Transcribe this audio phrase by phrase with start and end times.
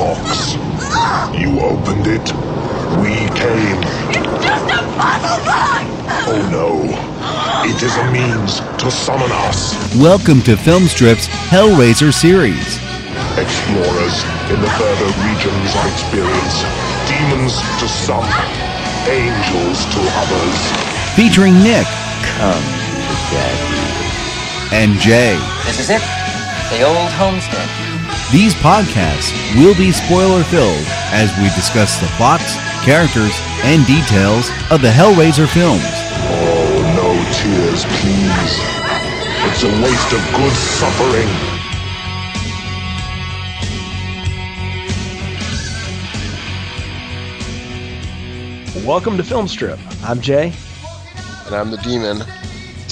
[0.00, 0.54] box.
[1.36, 2.24] You opened it.
[3.04, 3.76] We came.
[4.08, 5.84] It's just a puzzle box!
[6.24, 6.88] Oh no.
[7.68, 9.76] It is a means to summon us.
[10.00, 12.80] Welcome to Filmstrip's Hellraiser series.
[13.36, 14.16] Explorers
[14.48, 16.64] in the further regions of experience.
[17.04, 18.24] Demons to some,
[19.04, 20.56] angels to others.
[21.12, 21.84] Featuring Nick
[22.40, 22.64] Come
[23.04, 24.72] to daddy.
[24.72, 25.36] and Jay.
[25.66, 26.00] This is it.
[26.72, 27.68] The old homestead.
[28.32, 34.82] These podcasts will be spoiler filled as we discuss the plots, characters, and details of
[34.82, 35.82] the Hellraiser films.
[35.82, 38.54] Oh, no tears, please.
[39.50, 41.26] It's a waste of good suffering.
[48.86, 49.80] Welcome to Filmstrip.
[50.08, 50.52] I'm Jay,
[51.46, 52.24] and I'm the demon to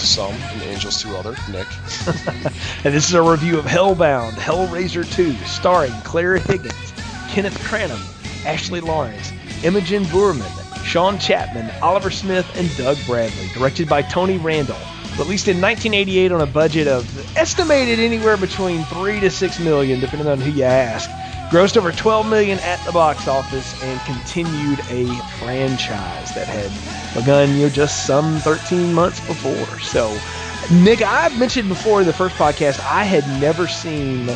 [0.09, 1.67] some and angels to other, Nick.
[2.85, 6.93] and this is a review of Hellbound, Hellraiser 2, starring Claire Higgins,
[7.29, 8.01] Kenneth Cranham,
[8.47, 10.51] Ashley Laurence, Imogen Boorman,
[10.85, 13.49] Sean Chapman, Oliver Smith, and Doug Bradley.
[13.53, 14.79] Directed by Tony Randel.
[15.19, 17.05] Released in 1988 on a budget of
[17.37, 21.11] estimated anywhere between three to six million, depending on who you ask.
[21.51, 25.07] Grossed over 12 million at the box office and continued a
[25.39, 26.71] franchise that had
[27.19, 29.81] begun you know, just some 13 months before.
[29.81, 30.17] So,
[30.71, 34.27] Nick, I've mentioned before in the first podcast, I had never seen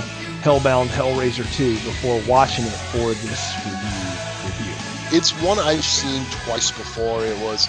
[0.43, 5.17] Hellbound Hellraiser 2 before watching it for this review.
[5.17, 7.25] It's one I've seen twice before.
[7.25, 7.69] It was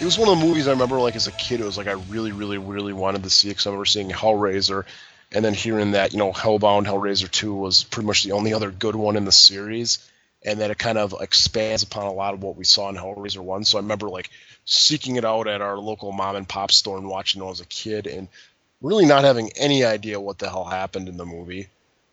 [0.00, 1.60] it was one of the movies I remember like as a kid.
[1.60, 4.84] It was like I really, really, really wanted to see because I remember seeing Hellraiser
[5.30, 8.70] and then hearing that you know Hellbound Hellraiser 2 was pretty much the only other
[8.70, 9.98] good one in the series
[10.44, 13.40] and that it kind of expands upon a lot of what we saw in Hellraiser
[13.40, 14.30] 1 so I remember like
[14.64, 17.66] seeking it out at our local mom and pop store and watching it as a
[17.66, 18.28] kid and
[18.80, 21.68] really not having any idea what the hell happened in the movie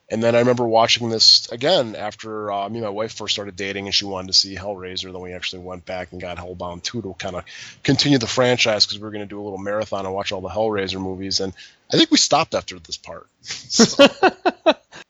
[0.09, 3.57] and then I remember watching this again after uh, me and my wife first started
[3.57, 5.11] dating, and she wanted to see Hellraiser.
[5.11, 7.43] Then we actually went back and got Hellbound 2 to kind of
[7.83, 10.39] continue the franchise because we were going to do a little marathon and watch all
[10.39, 11.41] the Hellraiser movies.
[11.41, 11.51] And
[11.91, 13.27] I think we stopped after this part.
[13.43, 14.03] So,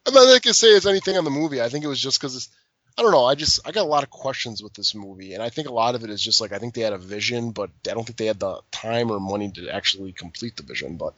[0.05, 1.61] I'm not going to say it's anything on the movie.
[1.61, 2.49] I think it was just because
[2.97, 3.25] I don't know.
[3.25, 5.73] I just I got a lot of questions with this movie, and I think a
[5.73, 8.03] lot of it is just like I think they had a vision, but I don't
[8.03, 10.97] think they had the time or money to actually complete the vision.
[10.97, 11.13] But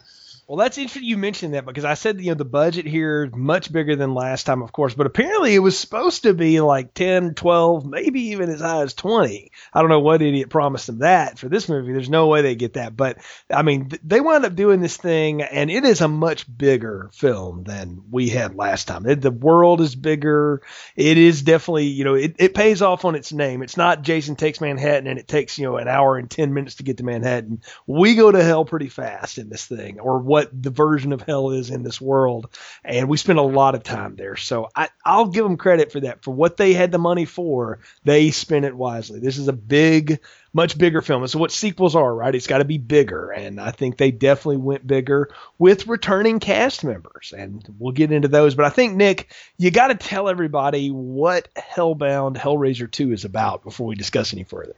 [0.50, 3.32] well, that's interesting you mentioned that because I said, you know, the budget here is
[3.32, 6.92] much bigger than last time, of course, but apparently it was supposed to be like
[6.92, 9.52] 10, 12, maybe even as high as 20.
[9.72, 11.92] I don't know what idiot promised them that for this movie.
[11.92, 12.96] There's no way they get that.
[12.96, 13.18] But
[13.48, 17.62] I mean, they wound up doing this thing and it is a much bigger film
[17.62, 19.06] than we had last time.
[19.06, 20.62] It, the world is bigger.
[20.96, 23.62] It is definitely, you know, it, it pays off on its name.
[23.62, 26.74] It's not Jason takes Manhattan and it takes, you know, an hour and 10 minutes
[26.76, 27.62] to get to Manhattan.
[27.86, 31.20] We go to hell pretty fast in this thing or what what the version of
[31.20, 32.48] hell is in this world.
[32.82, 34.36] And we spent a lot of time there.
[34.36, 36.22] So I, I'll give them credit for that.
[36.22, 39.20] For what they had the money for, they spent it wisely.
[39.20, 40.20] This is a big,
[40.54, 41.24] much bigger film.
[41.24, 42.34] It's what sequels are, right?
[42.34, 43.30] It's got to be bigger.
[43.30, 45.28] And I think they definitely went bigger
[45.58, 47.34] with returning cast members.
[47.36, 48.54] And we'll get into those.
[48.54, 53.62] But I think, Nick, you got to tell everybody what Hellbound Hellraiser 2 is about
[53.62, 54.76] before we discuss any further.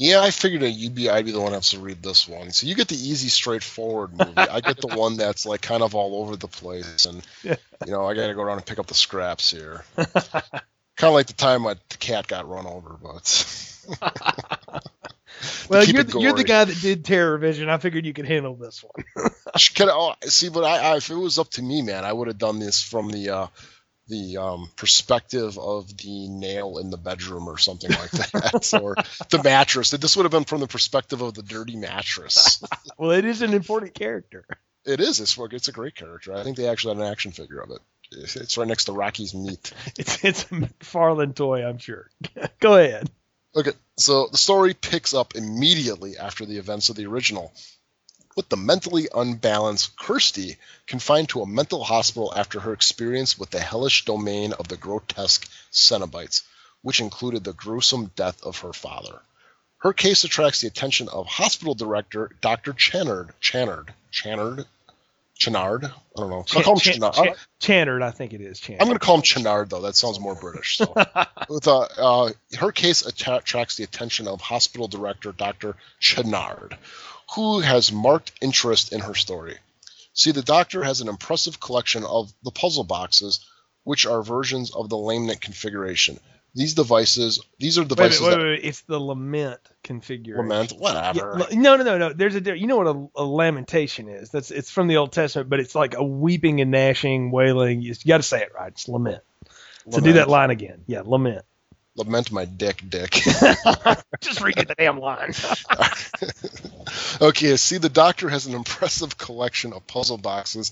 [0.00, 2.28] Yeah, I figured that you'd be I'd be the one that has to read this
[2.28, 2.52] one.
[2.52, 4.32] So you get the easy, straightforward movie.
[4.36, 7.56] I get the one that's like kind of all over the place, and you
[7.92, 9.84] know I got to go around and pick up the scraps here.
[9.96, 10.52] kind
[11.02, 13.82] of like the time my the cat got run over, but.
[15.68, 17.68] well, you're the, you're the guy that did Terror Vision.
[17.68, 19.04] I figured you could handle this one.
[19.52, 22.28] I, oh, see, but I, I, if it was up to me, man, I would
[22.28, 23.30] have done this from the.
[23.30, 23.46] Uh,
[24.08, 28.96] the um, perspective of the nail in the bedroom or something like that, or
[29.30, 29.90] the mattress.
[29.90, 32.62] This would have been from the perspective of the dirty mattress.
[32.98, 34.44] well, it is an important character.
[34.84, 35.20] It is.
[35.20, 36.34] It's it's a great character.
[36.34, 37.80] I think they actually had an action figure of it.
[38.10, 39.72] It's right next to Rocky's meat.
[39.98, 42.08] It's it's a McFarlane toy, I'm sure.
[42.60, 43.10] Go ahead.
[43.54, 47.52] Okay, so the story picks up immediately after the events of the original
[48.38, 53.58] with the mentally unbalanced Kirsty confined to a mental hospital after her experience with the
[53.58, 56.42] hellish domain of the grotesque Cenobites,
[56.82, 59.18] which included the gruesome death of her father.
[59.78, 62.74] Her case attracts the attention of hospital director Dr.
[62.74, 63.30] Channard.
[63.40, 63.92] Channard.
[64.12, 64.66] Channard?
[65.34, 65.86] Channard?
[65.86, 65.90] I
[66.20, 66.44] don't know.
[66.44, 67.34] Ch- call him Ch- Channard.
[67.34, 68.60] Ch- Channard, I think it is.
[68.60, 68.82] Channard.
[68.82, 69.80] I'm going to call him Channard, though.
[69.80, 70.76] That sounds more British.
[70.76, 70.94] So.
[71.48, 75.74] With, uh, uh, her case attracts the attention of hospital director Dr.
[75.98, 76.78] Channard,
[77.34, 79.56] who has marked interest in her story.
[80.12, 83.40] See, the Doctor has an impressive collection of the puzzle boxes,
[83.84, 86.18] which are versions of the Lament configuration.
[86.54, 88.22] These devices, these are devices.
[88.22, 88.64] Wait, wait, wait, wait.
[88.64, 90.48] It's the Lament configuration.
[90.48, 91.46] Lament, whatever.
[91.50, 92.12] Yeah, no, no, no, no.
[92.12, 94.30] There's a you know what a, a, lamentation is?
[94.30, 97.82] That's it's from the Old Testament, but it's like a weeping and gnashing, wailing.
[97.82, 98.72] You got to say it right.
[98.72, 99.22] It's lament.
[99.90, 100.82] So do that line again.
[100.86, 101.44] Yeah, lament.
[101.98, 103.10] Lament my dick, dick.
[104.20, 105.32] Just read the damn line.
[107.20, 110.70] okay, see, the Doctor has an impressive collection of puzzle boxes,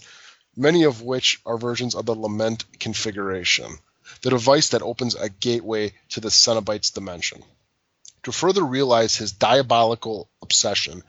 [0.56, 3.76] many of which are versions of the Lament configuration,
[4.22, 7.42] the device that opens a gateway to the Cenobites dimension.
[8.22, 11.02] To further realize his diabolical obsession,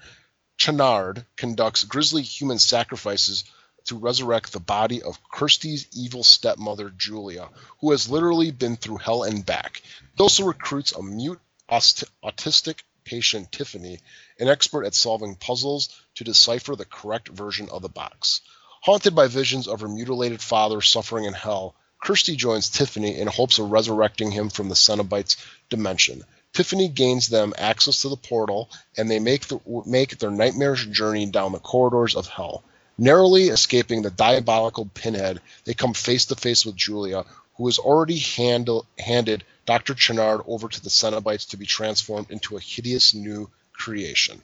[0.57, 3.43] Chenard conducts grisly human sacrifices
[3.87, 7.49] to resurrect the body of Kirsty's evil stepmother, Julia,
[7.79, 9.81] who has literally been through hell and back.
[10.15, 11.39] He also recruits a mute,
[11.69, 13.99] autistic patient, Tiffany,
[14.39, 18.41] an expert at solving puzzles, to decipher the correct version of the box.
[18.81, 23.57] Haunted by visions of her mutilated father suffering in hell, Kirsty joins Tiffany in hopes
[23.59, 25.37] of resurrecting him from the Cenobites
[25.69, 26.23] dimension.
[26.53, 31.25] Tiffany gains them access to the portal, and they make, the, make their nightmarish journey
[31.25, 32.63] down the corridors of hell.
[32.97, 38.17] Narrowly escaping the diabolical pinhead, they come face to face with Julia, who has already
[38.17, 39.93] handle, handed Dr.
[39.93, 44.41] Chenard over to the Cenobites to be transformed into a hideous new creation.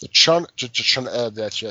[0.00, 1.64] The, Chun, Ch- Ch- Chun- uh, the, Ch-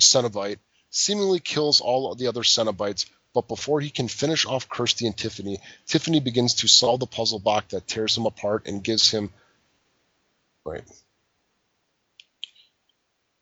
[0.00, 0.58] Cenobite
[0.90, 5.16] seemingly kills all of the other Cenobites, but before he can finish off Kirsty and
[5.16, 9.30] Tiffany, Tiffany begins to solve the puzzle box that tears him apart and gives him.
[10.64, 10.82] Wait.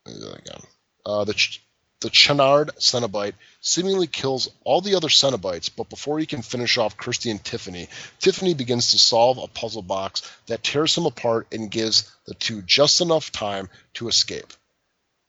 [0.07, 0.61] Again.
[1.07, 1.59] Uh, the,
[2.01, 6.97] the Channard Cenobite seemingly kills all the other Cenobites, but before he can finish off
[6.97, 7.89] Kirsty and Tiffany,
[8.21, 12.63] Tiffany begins to solve a puzzle box that tears him apart and gives the two
[12.63, 14.53] just enough time to escape.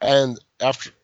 [0.01, 0.92] And after.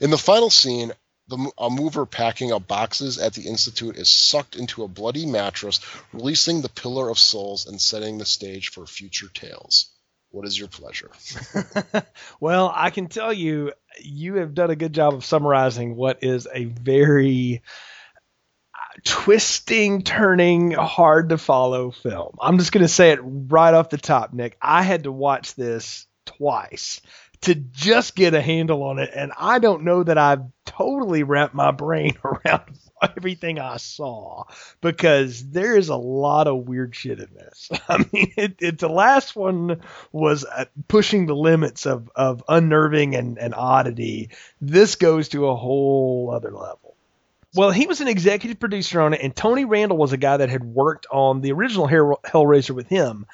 [0.00, 0.92] In the final scene,
[1.28, 5.80] the, a mover packing up boxes at the Institute is sucked into a bloody mattress,
[6.12, 9.93] releasing the Pillar of Souls and setting the stage for future tales.
[10.34, 11.10] What is your pleasure?
[12.40, 16.48] well, I can tell you, you have done a good job of summarizing what is
[16.52, 17.62] a very
[18.74, 22.34] uh, twisting, turning, hard to follow film.
[22.40, 24.56] I'm just going to say it right off the top, Nick.
[24.60, 27.00] I had to watch this twice
[27.44, 31.54] to just get a handle on it, and I don't know that I've totally wrapped
[31.54, 34.44] my brain around everything I saw
[34.80, 37.70] because there is a lot of weird shit in this.
[37.88, 39.82] I mean, it, it the last one
[40.12, 44.30] was uh, pushing the limits of of unnerving and, and oddity.
[44.60, 46.83] This goes to a whole other level.
[47.56, 50.48] Well, he was an executive producer on it, and Tony Randel was a guy that
[50.48, 53.26] had worked on the original Hellraiser with him.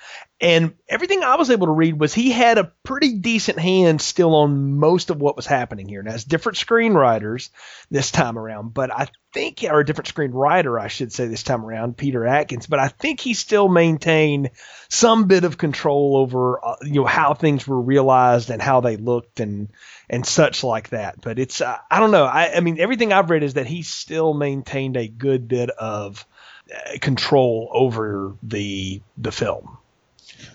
[0.43, 4.34] And everything I was able to read was he had a pretty decent hand still
[4.34, 6.02] on most of what was happening here.
[6.02, 7.49] Now, it's different screenwriters
[7.90, 11.64] this time around, but I think, or a different screenwriter, I should say, this time
[11.64, 14.50] around, Peter Atkins, but I think he still maintained
[14.88, 18.96] some bit of control over, uh, you know, how things were realized and how they
[18.96, 19.68] looked and,
[20.08, 21.20] and such like that.
[21.20, 22.24] But it's, uh, I don't know.
[22.24, 26.26] I, I mean, everything I've read is that he still maintained a good bit of
[26.74, 29.78] uh, control over the, the film.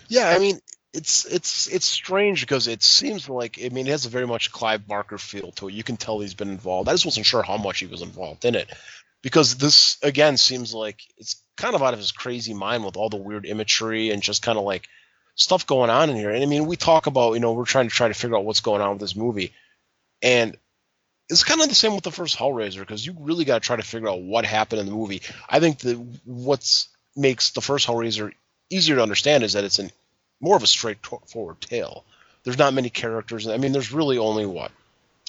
[0.07, 0.59] Yeah, I mean,
[0.95, 4.51] it's it's it's strange because it seems like I mean it has a very much
[4.51, 5.73] Clive Barker feel to it.
[5.73, 6.89] You can tell he's been involved.
[6.89, 8.69] I just wasn't sure how much he was involved in it
[9.21, 13.09] because this again seems like it's kind of out of his crazy mind with all
[13.09, 14.87] the weird imagery and just kind of like
[15.35, 16.29] stuff going on in here.
[16.29, 18.45] And I mean, we talk about you know we're trying to try to figure out
[18.45, 19.53] what's going on with this movie,
[20.21, 20.55] and
[21.29, 23.75] it's kind of the same with the first Hellraiser because you really got to try
[23.75, 25.21] to figure out what happened in the movie.
[25.49, 28.31] I think that what's makes the first Hellraiser
[28.69, 29.91] easier to understand is that it's an
[30.39, 32.03] more of a straightforward tale.
[32.43, 33.47] There's not many characters.
[33.47, 34.71] I mean, there's really only what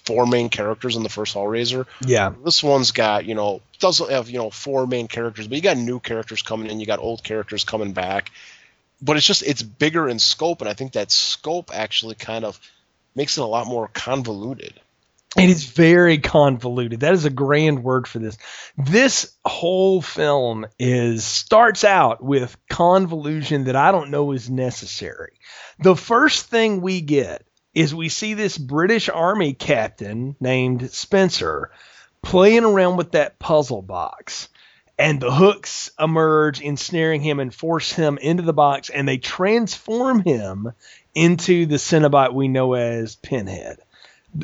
[0.07, 1.87] four main characters in the first Hellraiser.
[2.05, 2.33] Yeah.
[2.45, 5.77] This one's got you know doesn't have you know four main characters, but you got
[5.77, 6.81] new characters coming in.
[6.81, 8.31] You got old characters coming back.
[9.03, 12.59] But it's just it's bigger in scope, and I think that scope actually kind of
[13.15, 14.73] makes it a lot more convoluted.
[15.37, 17.01] It is very convoluted.
[17.01, 18.39] That is a grand word for this.
[18.79, 25.35] This whole film is starts out with convolution that I don't know is necessary.
[25.79, 31.71] The first thing we get is we see this British army captain named Spencer
[32.23, 34.49] playing around with that puzzle box.
[34.99, 40.21] And the hooks emerge, ensnaring him and force him into the box, and they transform
[40.21, 40.73] him
[41.15, 43.81] into the Cenobite we know as Pinhead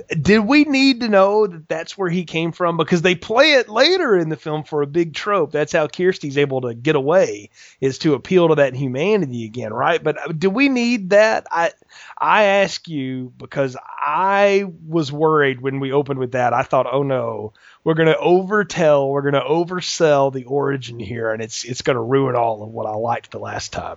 [0.09, 2.77] did we need to know that that's where he came from?
[2.77, 5.53] Because they play it later in the film for a big trope.
[5.53, 10.03] That's how Kirsty's able to get away is to appeal to that humanity again, right?
[10.03, 11.47] But uh, do we need that?
[11.51, 11.73] I
[12.17, 16.53] I ask you because I was worried when we opened with that.
[16.53, 17.53] I thought, oh no,
[17.85, 22.63] we're gonna overtell, we're gonna oversell the origin here, and it's it's gonna ruin all
[22.63, 23.97] of what I liked the last time.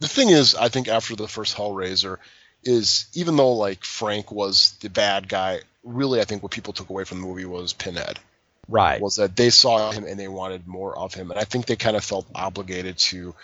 [0.00, 2.18] The thing is, I think after the first Hellraiser
[2.64, 6.90] is even though like Frank was the bad guy, really I think what people took
[6.90, 8.18] away from the movie was Pinhead.
[8.66, 8.98] Right.
[8.98, 11.76] was that they saw him and they wanted more of him, and I think they
[11.76, 13.34] kind of felt obligated to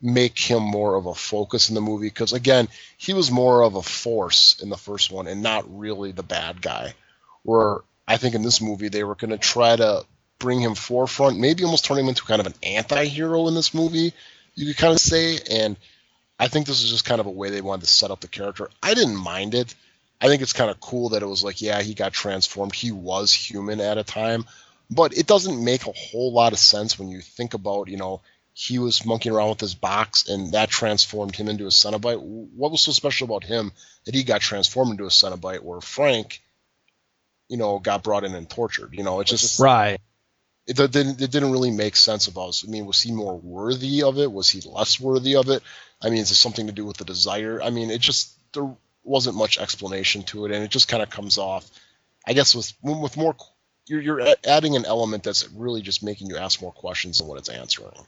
[0.00, 3.74] make him more of a focus in the movie because again, he was more of
[3.74, 6.94] a force in the first one and not really the bad guy.
[7.42, 10.04] Where I think in this movie they were going to try to
[10.38, 14.12] bring him forefront, maybe almost turn him into kind of an anti-hero in this movie,
[14.54, 15.76] you could kind of say, and
[16.38, 18.28] I think this is just kind of a way they wanted to set up the
[18.28, 18.70] character.
[18.82, 19.74] I didn't mind it.
[20.20, 22.74] I think it's kind of cool that it was like, yeah, he got transformed.
[22.74, 24.44] He was human at a time,
[24.90, 28.20] but it doesn't make a whole lot of sense when you think about, you know,
[28.52, 32.20] he was monkeying around with his box and that transformed him into a Cenobite.
[32.20, 33.70] What was so special about him
[34.04, 36.42] that he got transformed into a Cenobite where Frank,
[37.48, 38.94] you know, got brought in and tortured?
[38.94, 40.00] You know, it's just Right.
[40.68, 42.64] It didn't it didn't really make sense about us.
[42.66, 44.30] I mean, was he more worthy of it?
[44.30, 45.62] Was he less worthy of it?
[46.02, 47.60] I mean, is it something to do with the desire?
[47.62, 48.70] I mean, it just there
[49.02, 51.68] wasn't much explanation to it, and it just kind of comes off.
[52.26, 53.34] I guess with with more,
[53.86, 57.38] you're you're adding an element that's really just making you ask more questions than what
[57.38, 58.06] it's answering.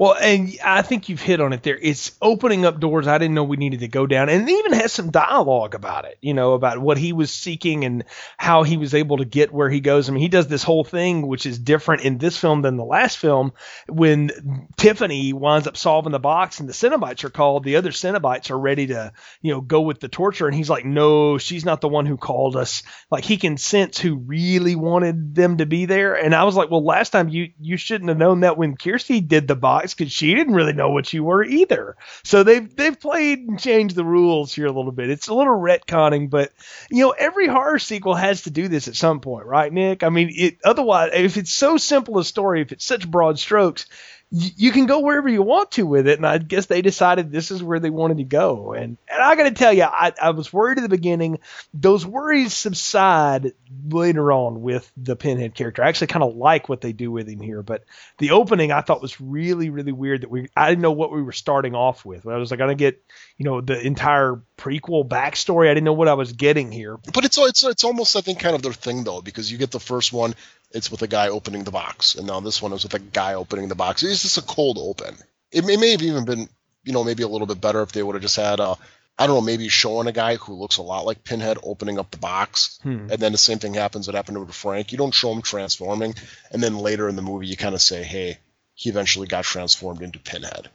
[0.00, 1.76] Well, and I think you've hit on it there.
[1.76, 4.94] It's opening up doors I didn't know we needed to go down, and even has
[4.94, 6.16] some dialogue about it.
[6.22, 8.04] You know, about what he was seeking and
[8.38, 10.08] how he was able to get where he goes.
[10.08, 12.84] I mean, he does this whole thing which is different in this film than the
[12.84, 13.52] last film.
[13.90, 18.50] When Tiffany winds up solving the box and the Cenobites are called, the other Cenobites
[18.50, 21.82] are ready to, you know, go with the torture, and he's like, "No, she's not
[21.82, 25.84] the one who called us." Like he can sense who really wanted them to be
[25.84, 28.78] there, and I was like, "Well, last time you you shouldn't have known that when
[28.78, 32.74] Kirsty did the box because she didn't really know what you were either." So they've
[32.74, 35.10] they've played and changed the rules here a little bit.
[35.10, 36.52] It's a little retconning, but
[36.90, 40.02] you know, every horror sequel has to do this at some point, right, Nick?
[40.02, 43.86] I mean, it otherwise, if it's so simple a story, if it's such broad strokes,
[44.32, 46.18] you can go wherever you want to with it.
[46.18, 48.72] And I guess they decided this is where they wanted to go.
[48.74, 51.40] And and I got to tell you, I, I was worried at the beginning.
[51.74, 53.52] Those worries subside
[53.88, 55.82] later on with the Pinhead character.
[55.82, 57.84] I actually kind of like what they do with him here, but
[58.18, 60.20] the opening I thought was really really weird.
[60.20, 62.24] That we I didn't know what we were starting off with.
[62.26, 63.02] I was like, I gonna get
[63.36, 65.68] you know the entire prequel backstory.
[65.68, 66.98] I didn't know what I was getting here.
[67.12, 69.72] But it's it's it's almost I think kind of their thing though because you get
[69.72, 70.34] the first one,
[70.70, 73.34] it's with a guy opening the box, and now this one is with a guy
[73.34, 74.02] opening the box.
[74.02, 75.16] It's just a cold open.
[75.50, 76.48] It may, may have even been
[76.84, 78.76] you know maybe a little bit better if they would have just had a
[79.18, 82.10] I don't know maybe showing a guy who looks a lot like Pinhead opening up
[82.10, 83.08] the box, Hmm.
[83.10, 84.92] and then the same thing happens that happened to Frank.
[84.92, 86.14] You don't show him transforming,
[86.50, 88.38] and then later in the movie you kind of say, hey,
[88.74, 90.70] he eventually got transformed into Pinhead.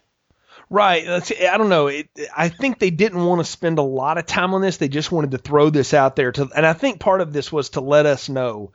[0.69, 1.07] Right.
[1.07, 1.87] I don't know.
[1.87, 4.77] It, I think they didn't want to spend a lot of time on this.
[4.77, 7.51] They just wanted to throw this out there to, and I think part of this
[7.51, 8.71] was to let us know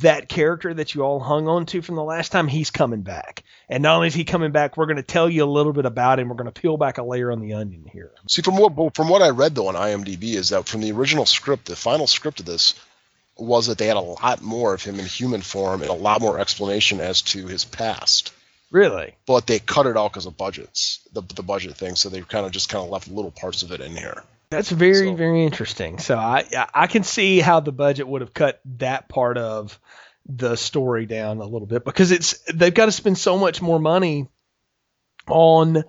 [0.00, 3.44] that character that you all hung on to from the last time, he's coming back.
[3.68, 5.86] And not only is he coming back, we're going to tell you a little bit
[5.86, 6.28] about him.
[6.28, 8.10] We're going to peel back a layer on the onion here.
[8.28, 11.26] See, from what from what I read though on IMDb is that from the original
[11.26, 12.74] script, the final script of this
[13.36, 16.20] was that they had a lot more of him in human form and a lot
[16.20, 18.32] more explanation as to his past.
[18.70, 19.14] Really?
[19.26, 21.96] But they cut it out because of budgets, the the budget thing.
[21.96, 24.22] So they kind of just kind of left little parts of it in here.
[24.50, 25.98] That's very, So- very interesting.
[25.98, 29.78] So I, I- I can see how the budget would have cut that part of
[30.26, 33.78] the story down a little bit because it's they've got to spend so much more
[33.78, 34.28] money
[35.26, 35.84] on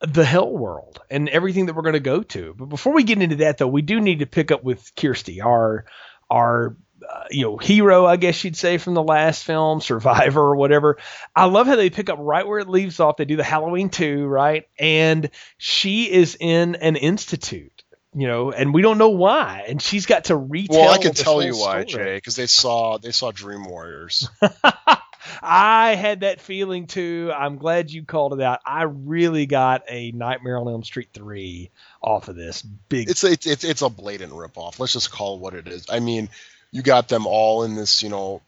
[0.00, 2.54] the hell world and everything that we're going to go to.
[2.56, 5.40] But before we get into that, though, we do need to pick up with Kirsty,
[5.40, 5.84] our
[6.30, 6.76] our
[7.08, 10.98] uh, you know hero, I guess you'd say from the last film, survivor or whatever.
[11.34, 13.16] I love how they pick up right where it leaves off.
[13.16, 14.68] They do the Halloween two, right?
[14.78, 17.70] And she is in an institute.
[18.16, 20.82] You know, and we don't know why, and she's got to retell.
[20.82, 22.04] Well, I can tell you why, story.
[22.04, 24.28] Jay, because they saw they saw Dream Warriors.
[25.42, 27.32] I had that feeling too.
[27.34, 28.60] I'm glad you called it out.
[28.64, 31.70] I really got a Nightmare on Elm Street three
[32.00, 33.10] off of this big.
[33.10, 34.78] it's a, it's it's it's a blatant ripoff.
[34.78, 35.86] Let's just call it what it is.
[35.88, 36.28] I mean,
[36.74, 38.42] you got them all in this, you know,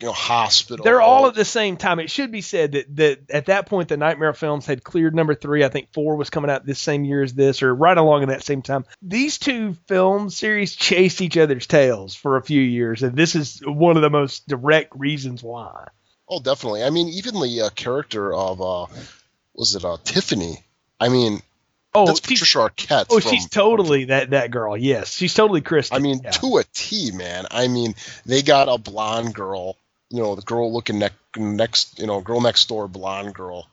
[0.00, 0.82] you know, hospital.
[0.82, 2.00] They're all at the same time.
[2.00, 5.34] It should be said that, that at that point the Nightmare films had cleared number
[5.34, 5.62] three.
[5.62, 8.28] I think four was coming out this same year as this, or right along at
[8.30, 8.86] that same time.
[9.02, 13.60] These two film series chased each other's tails for a few years, and this is
[13.62, 15.88] one of the most direct reasons why.
[16.26, 16.82] Oh, definitely.
[16.82, 18.86] I mean, even the uh, character of uh,
[19.54, 20.64] was it uh, Tiffany?
[20.98, 21.42] I mean,
[21.96, 23.06] Oh, that's Patricia Arquette.
[23.10, 24.76] oh, from- she's totally that that girl.
[24.76, 25.96] Yes, she's totally Kristen.
[25.96, 26.30] I mean, Yeah.
[26.32, 27.46] to a T, man.
[27.50, 29.76] I mean, they got a blonde girl.
[30.10, 33.68] You know, the girl looking ne- next, you know, girl next door, blonde girl.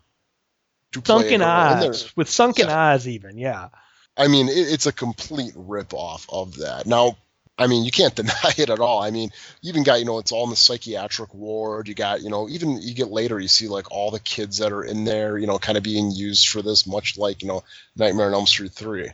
[1.05, 1.47] sunken her.
[1.47, 2.77] And they're- eyes with sunken Yeah.
[2.79, 3.69] eyes, even yeah.
[4.15, 6.85] I mean, it, it's a complete rip off of that.
[6.85, 7.17] Now,
[7.57, 9.01] I mean, you can't deny it at all.
[9.01, 9.31] I mean,
[9.61, 11.87] you even got, you know, it's all in the psychiatric ward.
[11.87, 14.71] You got, you know, even you get later, you see like all the kids that
[14.71, 17.63] are in there, you know, kind of being used for this, much like, you know,
[17.95, 19.09] Nightmare on Elm Street 3.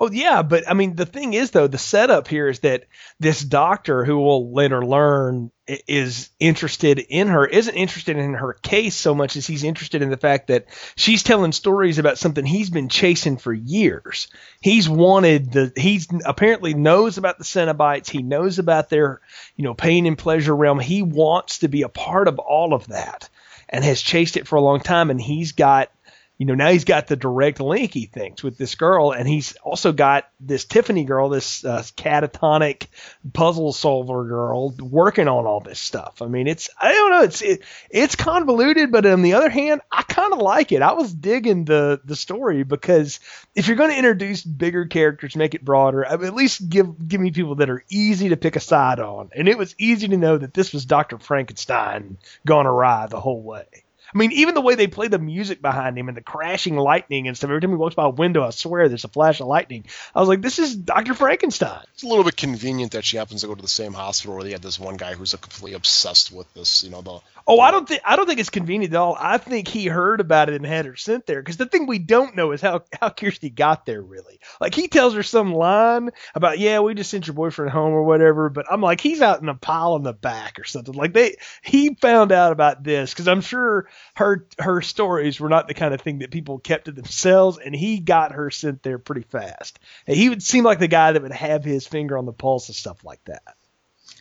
[0.00, 2.84] Oh yeah, but I mean the thing is though the setup here is that
[3.18, 8.94] this doctor who will later learn is interested in her isn't interested in her case
[8.94, 12.70] so much as he's interested in the fact that she's telling stories about something he's
[12.70, 14.28] been chasing for years.
[14.60, 19.20] He's wanted the he's apparently knows about the Cenobites, he knows about their,
[19.56, 20.78] you know, pain and pleasure realm.
[20.78, 23.28] He wants to be a part of all of that
[23.68, 25.90] and has chased it for a long time and he's got
[26.38, 29.56] you know, now he's got the direct link he thinks with this girl, and he's
[29.56, 32.86] also got this Tiffany girl, this uh, catatonic
[33.32, 36.22] puzzle solver girl, working on all this stuff.
[36.22, 39.80] I mean, it's I don't know, it's it, it's convoluted, but on the other hand,
[39.90, 40.80] I kind of like it.
[40.80, 43.18] I was digging the the story because
[43.56, 47.08] if you're going to introduce bigger characters, make it broader, I mean, at least give
[47.08, 50.06] give me people that are easy to pick a side on, and it was easy
[50.06, 52.16] to know that this was Doctor Frankenstein
[52.46, 53.66] gone awry the whole way.
[54.14, 57.28] I mean, even the way they play the music behind him and the crashing lightning
[57.28, 57.50] and stuff.
[57.50, 59.84] Every time he walks by a window, I swear there's a flash of lightning.
[60.14, 61.14] I was like, this is Dr.
[61.14, 61.82] Frankenstein.
[61.94, 64.44] It's a little bit convenient that she happens to go to the same hospital where
[64.44, 67.70] they had this one guy who's completely obsessed with this, you know, the Oh, I
[67.70, 69.16] don't think I don't think it's convenient at all.
[69.18, 71.40] I think he heard about it and had her sent there.
[71.40, 74.02] Because the thing we don't know is how how Kirsty got there.
[74.02, 77.94] Really, like he tells her some line about, yeah, we just sent your boyfriend home
[77.94, 78.50] or whatever.
[78.50, 80.92] But I'm like, he's out in a pile in the back or something.
[80.92, 85.68] Like they he found out about this because I'm sure her her stories were not
[85.68, 88.98] the kind of thing that people kept to themselves, and he got her sent there
[88.98, 89.78] pretty fast.
[90.06, 92.68] And he would seem like the guy that would have his finger on the pulse
[92.68, 93.42] of stuff like that.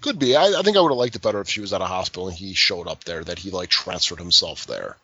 [0.01, 0.35] could be.
[0.35, 2.27] I, I think I would have liked it better if she was at a hospital
[2.27, 4.97] and he showed up there, that he like transferred himself there.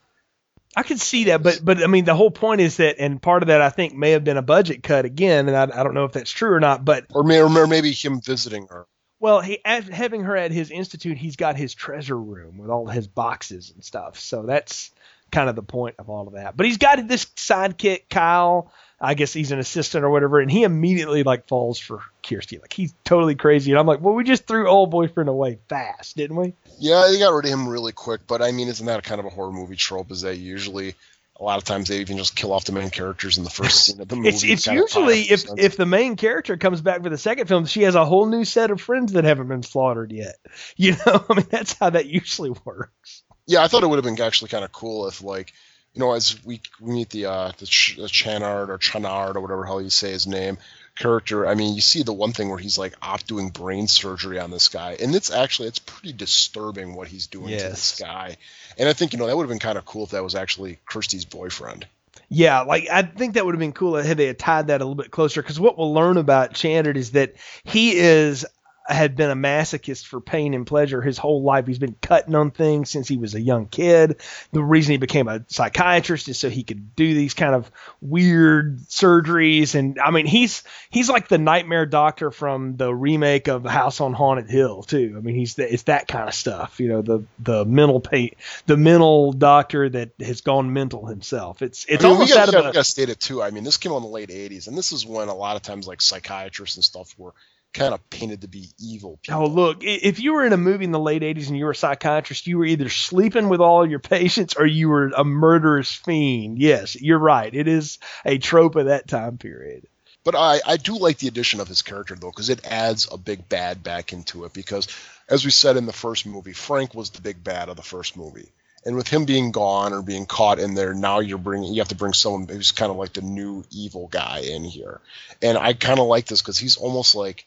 [0.75, 3.43] I could see that, but but I mean the whole point is that, and part
[3.43, 5.93] of that I think may have been a budget cut again, and I, I don't
[5.93, 6.83] know if that's true or not.
[6.83, 8.87] But Or, may, or maybe him visiting her.
[9.23, 12.87] Well, he at, having her at his institute, he's got his treasure room with all
[12.87, 14.19] his boxes and stuff.
[14.19, 14.91] So that's
[15.31, 16.57] kind of the point of all of that.
[16.57, 18.69] But he's got this sidekick Kyle.
[18.99, 22.57] I guess he's an assistant or whatever, and he immediately like falls for Kirsty.
[22.57, 26.17] Like he's totally crazy, and I'm like, well, we just threw old boyfriend away fast,
[26.17, 26.53] didn't we?
[26.77, 29.25] Yeah, they got rid of him really quick, but I mean, isn't that kind of
[29.25, 30.11] a horror movie trope?
[30.11, 30.95] Is that usually
[31.39, 33.85] a lot of times they even just kill off the main characters in the first
[33.85, 34.29] scene of the movie?
[34.29, 37.65] It's it's usually if the if the main character comes back for the second film,
[37.65, 40.35] she has a whole new set of friends that haven't been slaughtered yet.
[40.75, 43.23] You know, I mean that's how that usually works.
[43.47, 45.53] Yeah, I thought it would have been actually kind of cool if, like,
[45.93, 49.41] you know, as we we meet the uh, the, Ch- the Chanard or Chanard or
[49.41, 50.57] whatever hell you say his name
[50.95, 51.47] character.
[51.47, 54.51] I mean, you see the one thing where he's like off doing brain surgery on
[54.51, 58.37] this guy, and it's actually it's pretty disturbing what he's doing to this guy.
[58.77, 60.35] And I think you know that would have been kind of cool if that was
[60.35, 61.85] actually Kirsty's boyfriend.
[62.29, 64.85] Yeah, like I think that would have been cool had they had tied that a
[64.85, 65.41] little bit closer.
[65.41, 68.45] Because what we'll learn about Chandard is that he is
[68.87, 71.65] had been a masochist for pain and pleasure his whole life.
[71.67, 74.21] He's been cutting on things since he was a young kid.
[74.51, 78.79] The reason he became a psychiatrist is so he could do these kind of weird
[78.81, 79.75] surgeries.
[79.75, 84.13] And I mean, he's he's like the nightmare doctor from the remake of House on
[84.13, 85.15] Haunted Hill too.
[85.17, 86.79] I mean, he's the, it's that kind of stuff.
[86.79, 91.61] You know, the the mental pain, the mental doctor that has gone mental himself.
[91.61, 93.41] It's it's I mean, almost we out gotta, of we gotta state it too.
[93.41, 95.61] I mean, this came on the late '80s, and this is when a lot of
[95.61, 97.33] times like psychiatrists and stuff were
[97.73, 99.41] kind of painted to be evil people.
[99.41, 101.71] Oh, look, if you were in a movie in the late 80s and you were
[101.71, 105.91] a psychiatrist, you were either sleeping with all your patients or you were a murderous
[105.91, 106.59] fiend.
[106.59, 107.53] Yes, you're right.
[107.53, 109.87] It is a trope of that time period.
[110.23, 113.17] But I, I do like the addition of his character though, because it adds a
[113.17, 114.53] big bad back into it.
[114.53, 114.87] Because
[115.27, 118.15] as we said in the first movie, Frank was the big bad of the first
[118.15, 118.49] movie,
[118.85, 121.89] and with him being gone or being caught in there, now you're bringing you have
[121.89, 125.01] to bring someone who's kind of like the new evil guy in here.
[125.41, 127.45] And I kind of like this because he's almost like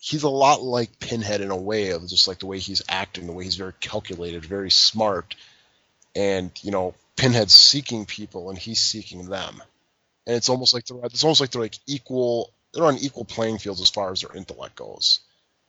[0.00, 3.26] he's a lot like Pinhead in a way of just like the way he's acting,
[3.26, 5.34] the way he's very calculated, very smart,
[6.14, 9.62] and you know Pinhead's seeking people and he's seeking them.
[10.26, 13.58] And it's almost like they're it's almost like they're like equal they're on equal playing
[13.58, 15.20] fields as far as their intellect goes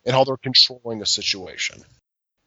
[0.05, 1.83] and how they're controlling the situation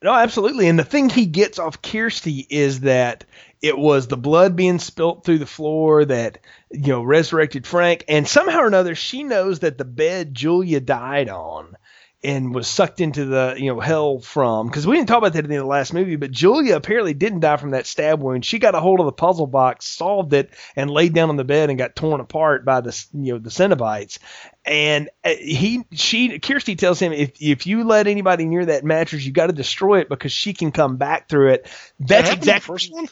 [0.03, 0.69] No, absolutely.
[0.69, 3.25] And the thing he gets off Kirsty is that
[3.61, 6.39] it was the blood being spilt through the floor that,
[6.71, 8.05] you know, resurrected Frank.
[8.09, 11.77] And somehow or another, she knows that the bed Julia died on
[12.23, 14.67] and was sucked into the, you know, hell from.
[14.67, 17.57] Because we didn't talk about that in the last movie, but Julia apparently didn't die
[17.57, 18.45] from that stab wound.
[18.45, 21.45] She got a hold of the puzzle box, solved it, and laid down on the
[21.45, 24.19] bed and got torn apart by the, you know, the Cenobites.
[24.65, 29.25] And uh, he, she, Kirsty tells him if if you let anybody near that mattress,
[29.25, 31.69] you got to destroy it because she can come back through it.
[31.99, 33.09] That's happened in the exactly first one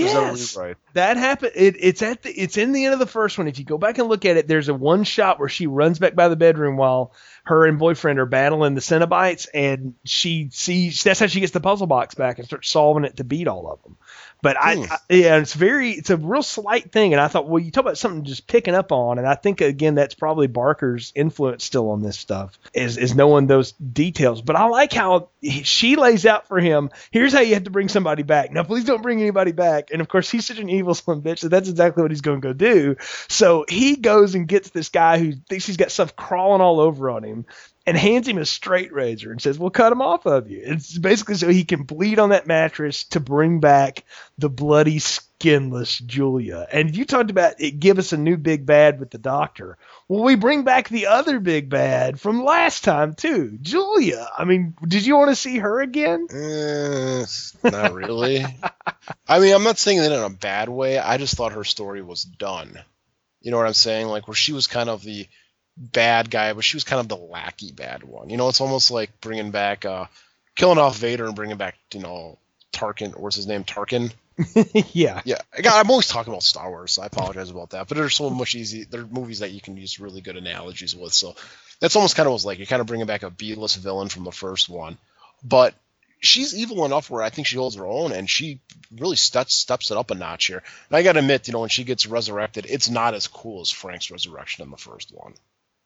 [0.00, 0.56] Or that a yes.
[0.56, 0.76] rewrite?
[0.98, 1.52] That happened.
[1.54, 3.48] It, it's at the, it's in the end of the first one.
[3.48, 5.98] If you go back and look at it, there's a one shot where she runs
[5.98, 7.12] back by the bedroom while
[7.44, 11.60] her and boyfriend are battling the Cenobites, and she sees that's how she gets the
[11.60, 13.96] puzzle box back and starts solving it to beat all of them.
[14.40, 14.84] But I, Hmm.
[14.92, 17.84] I, yeah, it's very, it's a real slight thing, and I thought, well, you talk
[17.84, 21.90] about something just picking up on, and I think again that's probably Barker's influence still
[21.90, 24.42] on this stuff is is knowing those details.
[24.42, 26.90] But I like how he, she lays out for him.
[27.10, 28.52] Here's how you have to bring somebody back.
[28.52, 29.88] Now, please don't bring anybody back.
[29.90, 32.40] And of course, he's such an evil of bitch that that's exactly what he's going
[32.40, 32.96] to go do.
[33.28, 37.10] So he goes and gets this guy who thinks he's got stuff crawling all over
[37.10, 37.46] on him
[37.88, 40.98] and hands him a straight razor and says, "We'll cut him off of you." It's
[40.98, 44.04] basically so he can bleed on that mattress to bring back
[44.36, 46.66] the bloody, skinless Julia.
[46.70, 49.78] And you talked about it give us a new big bad with the doctor.
[50.06, 54.28] Well, we bring back the other big bad from last time too, Julia.
[54.36, 56.26] I mean, did you want to see her again?
[56.30, 57.24] Eh,
[57.70, 58.44] not really.
[59.26, 60.98] I mean, I'm not saying that in a bad way.
[60.98, 62.78] I just thought her story was done.
[63.40, 64.08] You know what I'm saying?
[64.08, 65.26] Like where she was kind of the
[65.78, 68.30] bad guy, but she was kind of the lackey bad one.
[68.30, 70.06] You know, it's almost like bringing back, uh,
[70.54, 72.38] killing off Vader and bringing back, you know,
[72.72, 73.16] Tarkin.
[73.16, 73.64] What's his name?
[73.64, 74.12] Tarkin.
[74.92, 75.22] yeah.
[75.24, 77.88] Yeah, God, I'm always talking about Star Wars, so I apologize about that.
[77.88, 78.84] But there's so much easy.
[78.84, 81.12] There are movies that you can use really good analogies with.
[81.12, 81.34] So
[81.80, 84.24] that's almost kind of was like you're kind of bringing back a B-list villain from
[84.24, 84.98] the first one,
[85.42, 85.74] but
[86.20, 88.60] she's evil enough where I think she holds her own, and she
[88.96, 90.62] really steps steps it up a notch here.
[90.88, 93.60] And I got to admit, you know, when she gets resurrected, it's not as cool
[93.60, 95.34] as Frank's resurrection in the first one.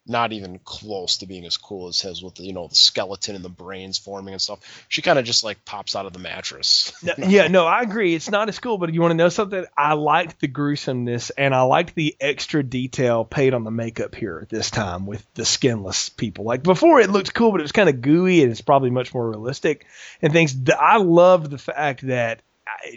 [0.05, 3.37] Not even close to being as cool as his with the you know the skeleton
[3.37, 4.59] and the brains forming and stuff.
[4.89, 6.93] She kind of just like pops out of the mattress.
[7.03, 8.15] No, yeah, no, I agree.
[8.15, 9.65] It's not as cool, but you want to know something?
[9.77, 14.41] I liked the gruesomeness and I liked the extra detail paid on the makeup here
[14.43, 16.45] at this time with the skinless people.
[16.45, 19.15] Like before, it looked cool, but it was kind of gooey and it's probably much
[19.15, 19.87] more realistic
[20.21, 20.57] and things.
[20.79, 22.43] I loved the fact that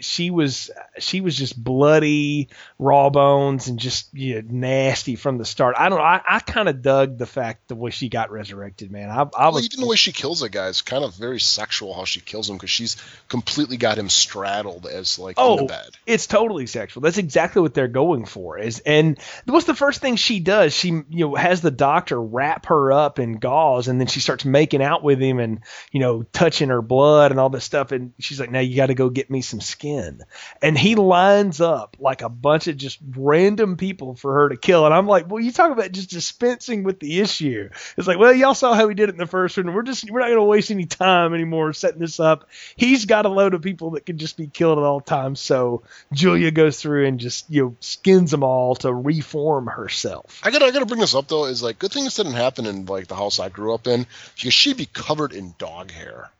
[0.00, 5.44] she was she was just bloody, raw bones, and just you know, nasty from the
[5.44, 5.76] start.
[5.78, 6.04] I don't know.
[6.04, 9.10] I, I kind of dug the fact the way she got resurrected, man.
[9.10, 11.40] I, I Well, was even the way she kills a guy is kind of very
[11.40, 11.94] sexual.
[11.94, 12.96] How she kills him because she's
[13.28, 15.90] completely got him straddled as like in Oh, the bed.
[16.06, 17.02] it's totally sexual.
[17.02, 18.58] That's exactly what they're going for.
[18.58, 20.72] Is and what's the first thing she does?
[20.74, 24.44] She you know has the doctor wrap her up in gauze, and then she starts
[24.44, 25.60] making out with him, and
[25.92, 27.92] you know touching her blood and all this stuff.
[27.92, 30.22] And she's like, "Now you got to go get me some skin."
[30.62, 34.86] And he lines up like a bunch of just random people for her to kill.
[34.86, 38.32] And I'm like, "Well, you talk about just dispensing with the issue." It's like, well,
[38.32, 39.72] y'all saw how we did it in the first one.
[39.72, 42.48] We're just we're not going to waste any time anymore setting this up.
[42.76, 45.40] He's got a load of people that can just be killed at all times.
[45.40, 50.40] So Julia goes through and just you know skins them all to reform herself.
[50.42, 51.46] I gotta I gotta bring this up though.
[51.46, 54.06] Is like good thing this didn't happen in like the house I grew up in
[54.34, 56.30] because she'd be covered in dog hair.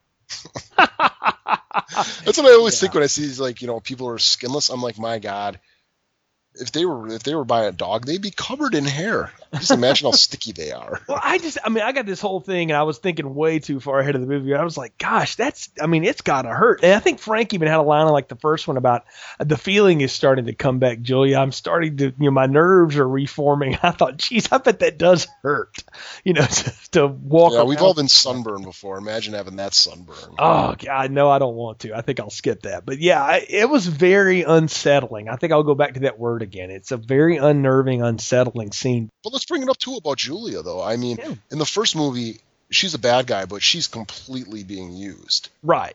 [2.24, 4.70] That's what I always think when I see these like you know people are skinless.
[4.70, 5.60] I'm like, my God,
[6.60, 9.32] if they were if they were by a dog, they'd be covered in hair.
[9.54, 11.00] Just imagine how sticky they are.
[11.08, 13.58] Well, I just, I mean, I got this whole thing, and I was thinking way
[13.58, 14.54] too far ahead of the movie.
[14.54, 16.82] I was like, gosh, that's, I mean, it's gotta hurt.
[16.82, 19.04] And I think Frank even had a line like the first one about
[19.38, 21.38] the feeling is starting to come back, Julia.
[21.38, 23.78] I'm starting to, you know, my nerves are reforming.
[23.82, 25.76] I thought, geez, I bet that does hurt,
[26.24, 27.52] you know, to, to walk.
[27.52, 28.98] Yeah, we've all been sunburned before.
[28.98, 30.34] Imagine having that sunburn.
[30.38, 31.94] Oh God, no, I don't want to.
[31.94, 32.84] I think I'll skip that.
[32.84, 35.28] But yeah, I, it was very unsettling.
[35.28, 36.70] I think I'll go back to that word again.
[36.70, 39.10] It's a very unnerving, unsettling scene.
[39.22, 40.82] But let's bring it up too about Julia, though.
[40.82, 41.34] I mean, Yeah.
[41.50, 45.50] in the first movie, she's a bad guy, but she's completely being used.
[45.62, 45.94] Right.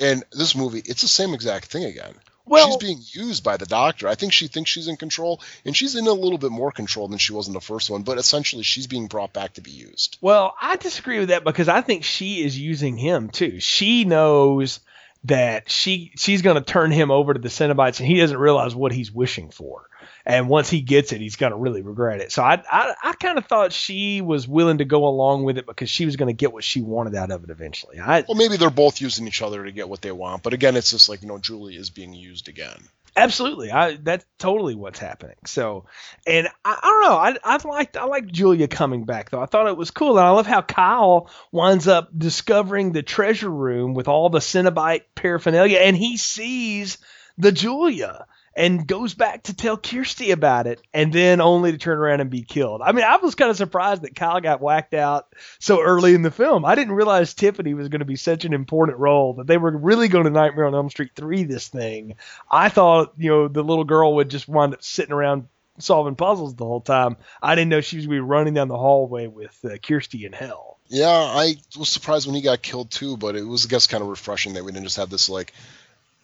[0.00, 2.14] And this movie, it's the same exact thing again.
[2.46, 4.08] Well- she's being used by the doctor.
[4.08, 7.06] I think she thinks she's in control, and she's in a little bit more control
[7.06, 8.02] than she was in the first one.
[8.02, 10.16] But essentially, she's being brought back to be used.
[10.20, 13.60] Well, I disagree with that because I think she is using him too.
[13.60, 14.80] She knows
[15.24, 18.74] that she she's going to turn him over to the Cenobites, and he doesn't realize
[18.74, 19.86] what he's wishing for.
[20.26, 22.32] And once he gets it, he's going to really regret it.
[22.32, 25.66] So I I, I kind of thought she was willing to go along with it
[25.66, 27.98] because she was going to get what she wanted out of it eventually.
[28.00, 30.42] I Well, maybe they're both using each other to get what they want.
[30.42, 32.88] But again, it's just like you know, Julie is being used again.
[33.16, 35.36] Absolutely, I that's totally what's happening.
[35.44, 35.86] So,
[36.26, 39.42] and I, I don't know, I I liked I liked Julia coming back though.
[39.42, 43.50] I thought it was cool, and I love how Kyle winds up discovering the treasure
[43.50, 46.98] room with all the Cenobite paraphernalia, and he sees
[47.36, 51.98] the Julia and goes back to tell Kirsty about it, and then only to turn
[51.98, 52.82] around and be killed.
[52.82, 56.22] I mean, I was kind of surprised that Kyle got whacked out so early in
[56.22, 56.64] the film.
[56.64, 59.76] I didn't realize Tiffany was going to be such an important role that they were
[59.76, 62.16] really going to Nightmare on Elm Street three this thing.
[62.50, 66.54] I thought you know the little girl would just wind up sitting around solving puzzles
[66.54, 67.16] the whole time.
[67.42, 70.26] I didn't know she was going to be running down the hallway with uh, Kirsty
[70.26, 70.78] in hell.
[70.88, 74.02] Yeah, I was surprised when he got killed too, but it was, I guess, kind
[74.02, 75.52] of refreshing that we didn't just have this like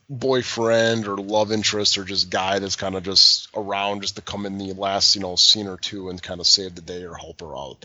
[0.09, 4.47] boyfriend or love interest or just guy that's kind of just around just to come
[4.47, 7.15] in the last you know scene or two and kind of save the day or
[7.15, 7.85] help her out.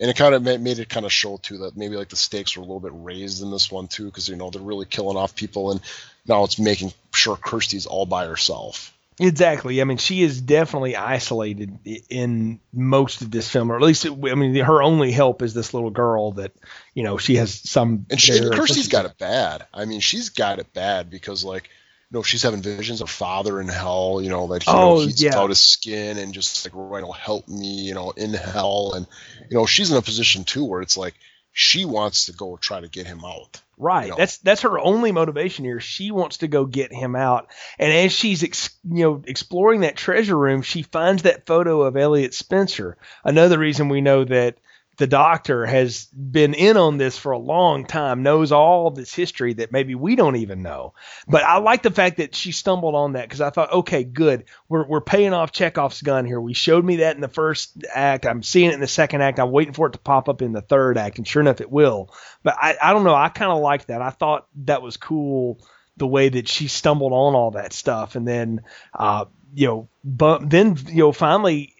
[0.00, 2.56] And it kind of made, it kind of show too that maybe like the stakes
[2.56, 5.16] were a little bit raised in this one too because you know they're really killing
[5.16, 5.80] off people and
[6.26, 9.80] now it's making sure kirsty's all by herself Exactly.
[9.80, 11.78] I mean, she is definitely isolated
[12.10, 15.54] in most of this film, or at least, it, I mean, her only help is
[15.54, 16.52] this little girl that,
[16.94, 18.06] you know, she has some.
[18.10, 21.68] and she there- kirsty's got it bad i mean she's got it bad because like
[22.10, 24.92] you know she's having visions of father in hell you know that he, you know,
[24.94, 25.38] Oh, he's yeah.
[25.38, 29.06] out his skin and just like right will help me you know in hell and
[29.50, 31.14] you know she's in a position too where it's like
[31.52, 34.12] she wants to go try to get him out Right.
[34.16, 35.80] That's that's her only motivation here.
[35.80, 37.48] She wants to go get him out.
[37.78, 41.96] And as she's ex, you know exploring that treasure room, she finds that photo of
[41.96, 42.96] Elliott Spencer.
[43.24, 44.58] Another reason we know that
[44.96, 49.54] the doctor has been in on this for a long time, knows all this history
[49.54, 50.94] that maybe we don't even know.
[51.26, 54.44] But I like the fact that she stumbled on that because I thought, okay, good.
[54.68, 56.40] We're, we're paying off Chekhov's gun here.
[56.40, 58.26] We showed me that in the first act.
[58.26, 59.40] I'm seeing it in the second act.
[59.40, 61.18] I'm waiting for it to pop up in the third act.
[61.18, 62.14] And sure enough, it will.
[62.42, 63.14] But I, I don't know.
[63.14, 64.00] I kind of like that.
[64.00, 65.58] I thought that was cool
[65.96, 68.16] the way that she stumbled on all that stuff.
[68.16, 71.73] And then, uh, you know, but then, you know, finally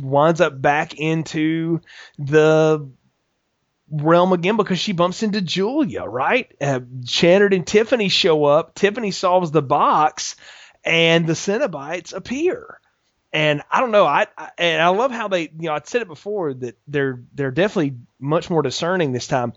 [0.00, 1.80] winds up back into
[2.18, 2.88] the
[3.90, 6.50] realm again because she bumps into Julia, right?
[6.60, 8.74] Uh, Shannon and Tiffany show up.
[8.74, 10.36] Tiffany solves the box,
[10.84, 12.80] and the Cenobites appear.
[13.32, 16.02] And I don't know, I, I and I love how they, you know, I said
[16.02, 19.52] it before that they're they're definitely much more discerning this time.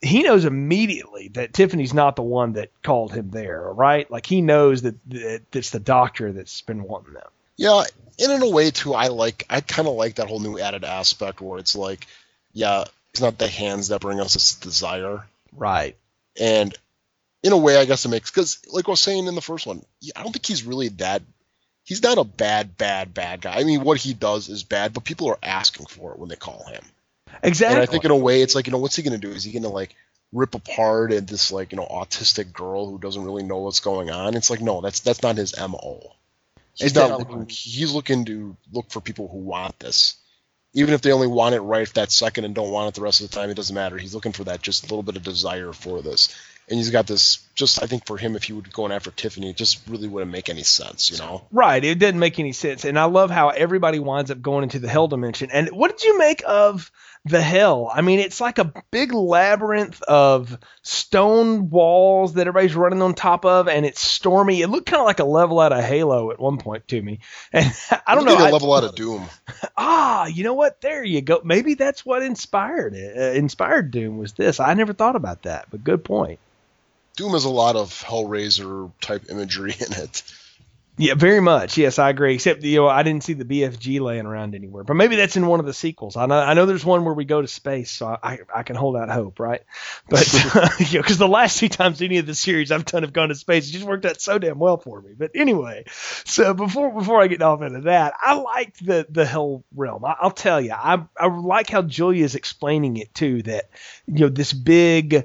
[0.00, 4.10] He knows immediately that Tiffany's not the one that called him there, right?
[4.10, 7.28] Like he knows that, that it's the doctor that's been wanting them.
[7.56, 7.84] Yeah,
[8.18, 10.84] and in a way too, I like I kind of like that whole new added
[10.84, 12.06] aspect where it's like,
[12.52, 15.96] yeah, it's not the hands that bring us this desire, Right.
[16.40, 16.74] and
[17.42, 19.66] in a way, I guess it makes because like I was saying in the first
[19.66, 19.84] one,
[20.16, 21.22] I don't think he's really that.
[21.84, 23.56] He's not a bad, bad, bad guy.
[23.58, 26.36] I mean, what he does is bad, but people are asking for it when they
[26.36, 26.84] call him.
[27.42, 27.74] Exactly.
[27.74, 29.30] And I think in a way, it's like you know, what's he gonna do?
[29.30, 29.94] Is he gonna like
[30.32, 34.10] rip apart at this like you know autistic girl who doesn't really know what's going
[34.10, 34.36] on?
[34.36, 36.12] It's like no, that's that's not his mo.
[36.74, 37.46] He's not looking.
[37.48, 40.16] He's looking to look for people who want this,
[40.72, 43.20] even if they only want it right that second and don't want it the rest
[43.20, 43.50] of the time.
[43.50, 43.98] It doesn't matter.
[43.98, 46.34] He's looking for that just a little bit of desire for this,
[46.72, 47.46] and he's got this.
[47.54, 50.32] Just I think for him, if he would going after Tiffany, it just really wouldn't
[50.32, 51.44] make any sense, you know.
[51.52, 51.84] Right.
[51.84, 52.86] It didn't make any sense.
[52.86, 55.50] And I love how everybody winds up going into the hell dimension.
[55.52, 56.90] And what did you make of
[57.26, 57.92] the hell?
[57.94, 63.44] I mean, it's like a big labyrinth of stone walls that everybody's running on top
[63.44, 64.62] of, and it's stormy.
[64.62, 67.20] It looked kind of like a level out of Halo at one point to me.
[67.52, 67.70] And
[68.06, 68.32] I don't know.
[68.32, 69.28] A I- level out of Doom.
[69.76, 70.80] ah, you know what?
[70.80, 71.42] There you go.
[71.44, 73.14] Maybe that's what inspired it.
[73.14, 74.58] Uh, inspired Doom was this.
[74.58, 76.38] I never thought about that, but good point.
[77.22, 80.24] Doom has a lot of Hellraiser type imagery in it.
[80.98, 81.78] Yeah, very much.
[81.78, 82.34] Yes, I agree.
[82.34, 85.46] Except you know, I didn't see the BFG laying around anywhere, but maybe that's in
[85.46, 86.16] one of the sequels.
[86.16, 88.74] I know, I know there's one where we go to space, so I, I can
[88.74, 89.62] hold out hope, right?
[90.10, 90.30] But
[90.80, 93.28] you know, because the last two times any of the series I've done have gone
[93.28, 95.12] to space, it just worked out so damn well for me.
[95.16, 95.84] But anyway,
[96.24, 100.04] so before before I get off into that, I liked the the Hell realm.
[100.04, 103.42] I, I'll tell you, I I like how Julia's explaining it too.
[103.42, 103.70] That
[104.08, 105.24] you know this big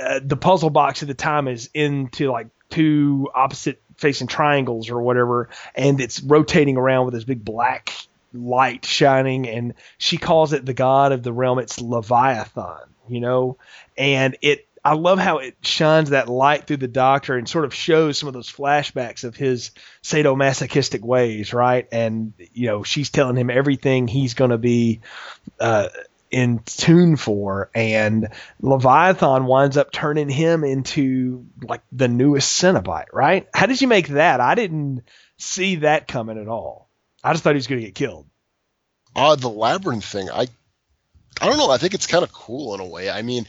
[0.00, 5.00] uh, the puzzle box at the time is into like two opposite facing triangles or
[5.00, 7.92] whatever, and it's rotating around with this big black
[8.34, 11.58] light shining, and she calls it the god of the realm.
[11.58, 13.58] It's Leviathan, you know,
[13.96, 14.66] and it.
[14.84, 18.26] I love how it shines that light through the doctor and sort of shows some
[18.26, 19.70] of those flashbacks of his
[20.02, 21.86] sadomasochistic ways, right?
[21.92, 25.00] And you know, she's telling him everything he's going to be
[25.60, 25.86] uh,
[26.32, 28.28] in tune for, and
[28.60, 33.46] Leviathan winds up turning him into like the newest Cenobite, right?
[33.54, 34.40] How did you make that?
[34.40, 35.02] I didn't
[35.38, 36.90] see that coming at all.
[37.22, 38.26] I just thought he was going to get killed.
[39.14, 40.46] Uh, the labyrinth thing, I,
[41.40, 41.70] I don't know.
[41.70, 43.10] I think it's kind of cool in a way.
[43.10, 43.46] I mean,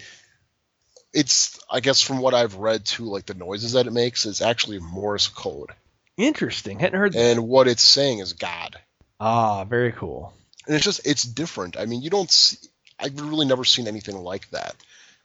[1.13, 4.41] it's I guess from what I've read too, like the noises that it makes is
[4.41, 5.69] actually Morse code,
[6.17, 6.79] Interesting.
[6.79, 7.19] Hadn't heard that.
[7.19, 8.77] and what it's saying is God,
[9.19, 10.33] Ah, very cool.
[10.67, 11.77] and it's just it's different.
[11.77, 12.57] I mean, you don't see.
[12.99, 14.75] I've really never seen anything like that.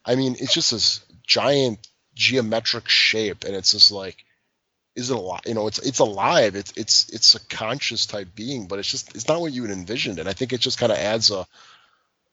[0.04, 4.24] I mean, it's just this giant geometric shape, and it's just like,
[4.96, 5.42] is it alive?
[5.46, 6.56] You know, it's it's alive.
[6.56, 9.70] It's it's it's a conscious type being, but it's just it's not what you would
[9.70, 11.46] envisioned, and I think it just kind of adds a,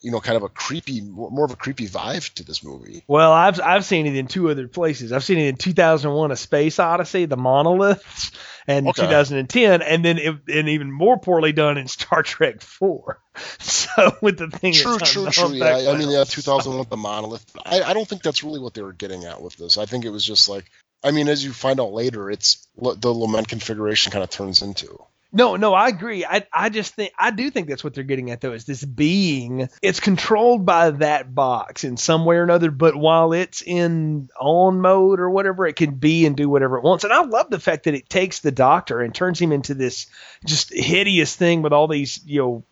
[0.06, 3.04] you know, kind of a creepy, more of a creepy vibe to this movie.
[3.08, 5.12] Well, I've I've seen it in two other places.
[5.12, 8.32] I've seen it in 2001: A Space Odyssey, the monoliths,
[8.68, 9.02] and Okay.
[9.02, 13.20] 2010, and then it, and even more poorly done in Star Trek 4.
[13.60, 15.50] So with the thing, True, true, true.
[15.52, 17.46] Yeah, I mean, yeah, 2001 with the monolith.
[17.65, 19.78] I, I don't think that's really what they were getting at with this.
[19.78, 20.65] I think it was just like
[21.04, 24.98] I mean, as you find out later, it's the lament configuration kind of turns into.
[25.36, 26.24] No, no, I agree.
[26.24, 28.86] I, I just think I do think that's what they're getting at though is this
[28.86, 34.30] being it's controlled by that box in some way or another, but while it's in
[34.39, 37.04] on mode or whatever, it can be and do whatever it wants.
[37.04, 40.08] And I love the fact that it takes the doctor and turns him into this
[40.45, 42.63] just hideous thing with all these, you know,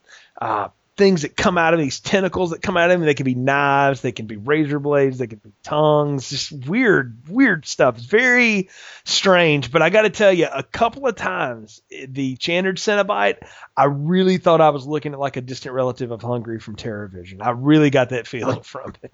[0.41, 3.06] uh, things that come out of these tentacles that come out of him.
[3.06, 7.27] They can be knives, they can be razor blades, they can be tongues, just weird,
[7.27, 7.97] weird stuff.
[7.97, 8.69] It's very
[9.03, 9.71] strange.
[9.71, 13.39] But I got to tell you, a couple of times, eh, the Chandred Cenobite,
[13.75, 17.41] I really thought I was looking at like a distant relative of Hungry from Terrorvision.
[17.41, 19.12] I really got that feeling from it.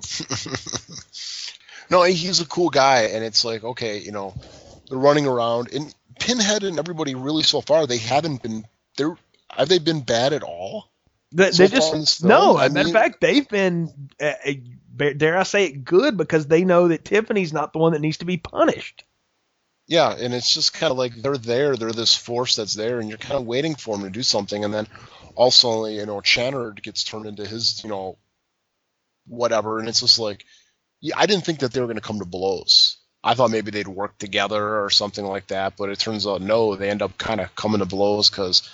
[1.90, 4.34] no, he's a cool guy, and it's like, okay, you know,
[4.90, 8.66] they're running around, and Pinhead and everybody really so far, they haven't been,
[8.98, 9.16] they're,
[9.50, 10.90] have they been bad at all?
[11.32, 12.58] They, So they just in no.
[12.58, 14.34] I As a matter of fact, they've been, uh,
[14.96, 18.18] dare I say it, good because they know that Tiffany's not the one that needs
[18.18, 19.04] to be punished.
[19.88, 23.10] Yeah, and it's just kind of like they're there, they're this force that's there, and
[23.10, 24.88] you're kind of waiting for them to do something, and then
[25.36, 28.18] also, you know, Channard gets turned into his, you know,
[29.26, 30.46] whatever, and it's just like,
[31.02, 32.98] yeah, I didn't think that they were going to come to blows.
[33.24, 36.76] I thought maybe they'd work together or something like that, but it turns out no,
[36.76, 38.70] they end up kind of coming to blows because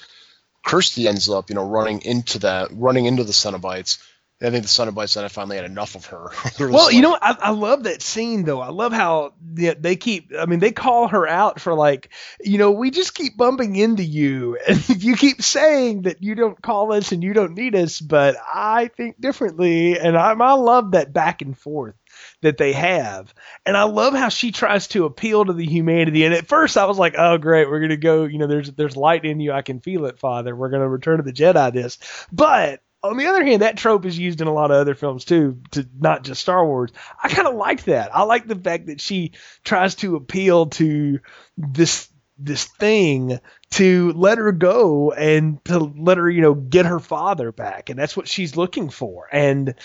[0.66, 4.00] Kirsty ends up, you know, running into that, running into the Cenobites.
[4.42, 6.32] I think the Cenobites then finally had enough of her.
[6.60, 7.18] Well, you know.
[7.22, 8.60] I, I love that scene though.
[8.60, 10.32] I love how they, they keep.
[10.38, 12.10] I mean, they call her out for like,
[12.42, 16.62] you know, we just keep bumping into you, and you keep saying that you don't
[16.62, 20.92] call us and you don't need us, but I think differently, and I, I love
[20.92, 21.96] that back and forth
[22.42, 23.34] that they have,
[23.66, 26.26] and I love how she tries to appeal to the humanity.
[26.26, 28.26] And at first, I was like, oh great, we're gonna go.
[28.26, 29.52] You know, there's there's light in you.
[29.52, 30.56] I can feel it, Father.
[30.56, 31.74] We're gonna return to the Jedi.
[31.74, 31.98] This,
[32.32, 35.26] but on the other hand, that trope is used in a lot of other films
[35.26, 36.92] too, to not just Star Wars.
[37.22, 38.16] I kind of like that.
[38.16, 41.20] I like the fact that she tries to appeal to
[41.58, 43.40] this this thing
[43.72, 47.98] to let her go and to let her, you know, get her father back, and
[47.98, 49.28] that's what she's looking for.
[49.32, 49.76] And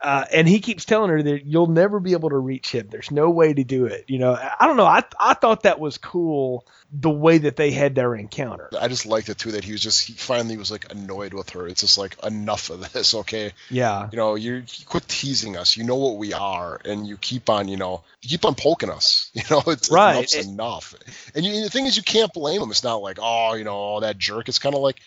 [0.00, 2.88] uh, and he keeps telling her that you'll never be able to reach him.
[2.90, 4.04] There's no way to do it.
[4.08, 4.86] You know, I don't know.
[4.86, 8.70] I I thought that was cool the way that they had their encounter.
[8.80, 11.50] I just liked it too that he was just he finally was like annoyed with
[11.50, 11.66] her.
[11.68, 13.52] It's just like enough of this, okay?
[13.70, 14.08] Yeah.
[14.10, 15.76] You know, you, quit teasing us.
[15.76, 18.90] You know what we are, and you keep on, you know, you keep on poking
[18.90, 19.30] us.
[19.34, 20.14] You know, it's Right.
[20.16, 20.94] enough's It- enough.
[21.34, 22.70] And, you, and the thing is, you can't blame him.
[22.70, 24.48] It's not like, oh, you know, that jerk.
[24.48, 25.00] It's kind of like,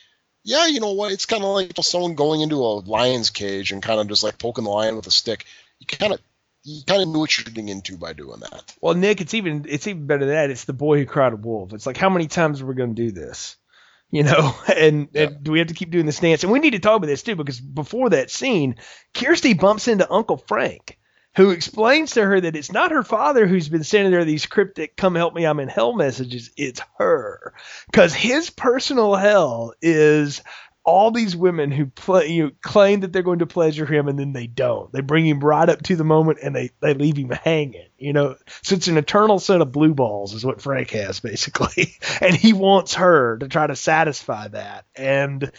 [0.43, 1.12] yeah, you know what?
[1.12, 4.38] It's kind of like someone going into a lion's cage and kind of just like
[4.38, 5.45] poking the lion with a stick.
[5.80, 6.19] You kind of
[6.63, 8.75] you kind of knew what you're getting into by doing that.
[8.82, 10.49] Well, Nick, it's even it's even better than that.
[10.51, 11.73] It's the boy who cried a wolf.
[11.73, 13.58] It's like how many times are we going to do this?
[14.13, 15.21] You know, and, Yeah.
[15.27, 16.43] and do we have to keep doing this dance?
[16.43, 18.75] And we need to talk about this too because before that scene,
[19.13, 20.99] Kirsty bumps into Uncle Frank,
[21.36, 24.96] who explains to her that it's not her father who's been sending her these cryptic
[24.98, 26.52] "Come help me, I'm in hell" messages.
[26.58, 27.54] It's her,
[27.89, 30.41] because his personal hell is
[30.84, 34.17] all these women who play, you know, claim that they're going to pleasure him and
[34.17, 34.91] then they don't.
[34.91, 38.13] They bring him right up to the moment and they, they leave him hanging, you
[38.13, 38.36] know.
[38.63, 41.96] So it's an eternal set of blue balls is what Frank has basically.
[42.22, 44.86] and he wants her to try to satisfy that.
[44.96, 45.52] And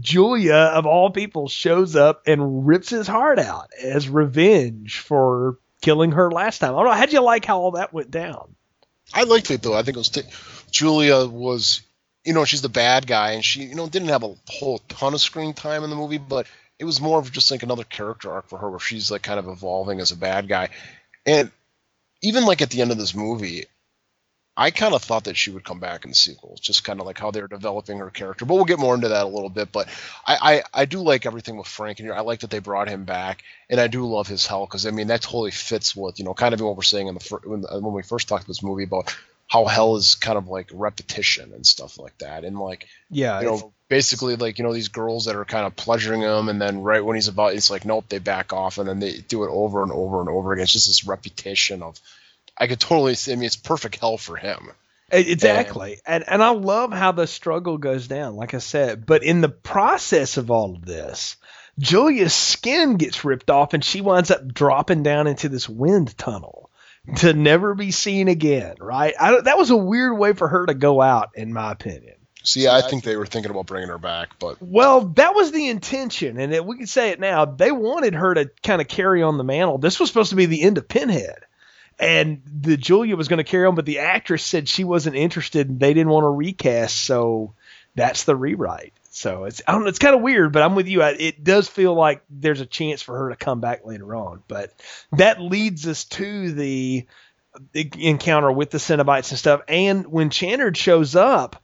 [0.00, 6.12] Julia of all people shows up and rips his heart out as revenge for killing
[6.12, 6.74] her last time.
[6.74, 6.92] I don't know.
[6.92, 8.54] How'd you like how all that went down?
[9.12, 9.74] I liked it though.
[9.74, 10.22] I think it was t-
[10.70, 11.82] Julia was,
[12.24, 15.14] you know, she's the bad guy, and she, you know, didn't have a whole ton
[15.14, 16.46] of screen time in the movie, but
[16.78, 19.38] it was more of just like another character arc for her, where she's like kind
[19.38, 20.68] of evolving as a bad guy,
[21.26, 21.50] and
[22.22, 23.64] even like at the end of this movie,
[24.56, 27.06] I kind of thought that she would come back in the sequels, just kind of
[27.06, 28.44] like how they're developing her character.
[28.44, 29.72] But we'll get more into that a little bit.
[29.72, 29.88] But
[30.26, 33.04] I, I, I do like everything with Frank, and I like that they brought him
[33.04, 36.24] back, and I do love his hell because I mean that totally fits with you
[36.24, 38.48] know kind of what we're saying in the fir- when, when we first talked about
[38.48, 39.16] this movie about
[39.52, 43.38] how hell is kind of like repetition and stuff like that, and like Yeah.
[43.40, 46.58] you know basically like you know these girls that are kind of pleasuring him, and
[46.58, 49.44] then right when he's about, it's like nope, they back off, and then they do
[49.44, 50.62] it over and over and over again.
[50.62, 52.00] It's just this repetition of.
[52.56, 53.32] I could totally see.
[53.32, 54.70] I mean, it's perfect hell for him.
[55.10, 56.00] Exactly.
[56.06, 59.04] And and I love how the struggle goes down, like I said.
[59.04, 61.36] But in the process of all of this,
[61.78, 66.70] Julia's skin gets ripped off and she winds up dropping down into this wind tunnel
[67.16, 69.14] to never be seen again, right?
[69.18, 72.14] I, that was a weird way for her to go out, in my opinion.
[72.44, 75.68] See, I think they were thinking about bringing her back, but Well, that was the
[75.68, 77.44] intention, and it, we can say it now.
[77.44, 79.78] They wanted her to kind of carry on the mantle.
[79.78, 81.38] This was supposed to be the end of Pinhead,
[82.00, 85.68] and the Julia was going to carry on, but the actress said she wasn't interested,
[85.68, 87.54] and they didn't want to recast, so
[87.94, 88.92] that's the rewrite.
[89.14, 91.02] So it's I don't it's kind of weird, but I'm with you.
[91.02, 94.42] I, it does feel like there's a chance for her to come back later on,
[94.48, 94.72] but
[95.12, 97.06] that leads us to the
[97.72, 99.60] encounter with the Cenobites and stuff.
[99.68, 101.62] And when Channard shows up,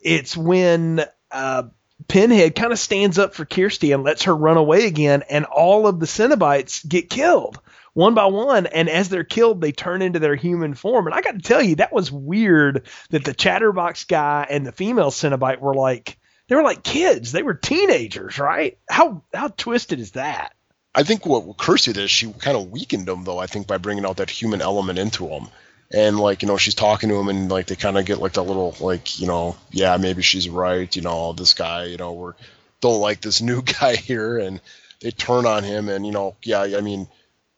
[0.00, 1.64] it's when uh,
[2.06, 5.88] Pinhead kind of stands up for Kirsty and lets her run away again, and all
[5.88, 7.58] of the Cenobites get killed
[7.92, 8.66] one by one.
[8.66, 11.06] And as they're killed, they turn into their human form.
[11.06, 14.72] And I got to tell you, that was weird that the Chatterbox guy and the
[14.72, 16.18] female Cenobite were like,
[16.48, 17.32] they were like kids.
[17.32, 18.78] They were teenagers, right?
[18.88, 20.54] How how twisted is that?
[20.94, 23.38] I think what Kirsty did is she kind of weakened him, though.
[23.38, 25.48] I think by bringing out that human element into him,
[25.92, 28.34] and like you know she's talking to him, and like they kind of get like
[28.34, 32.12] that little like you know yeah maybe she's right, you know this guy you know
[32.12, 32.34] we're
[32.80, 34.60] don't like this new guy here, and
[35.00, 37.08] they turn on him, and you know yeah I mean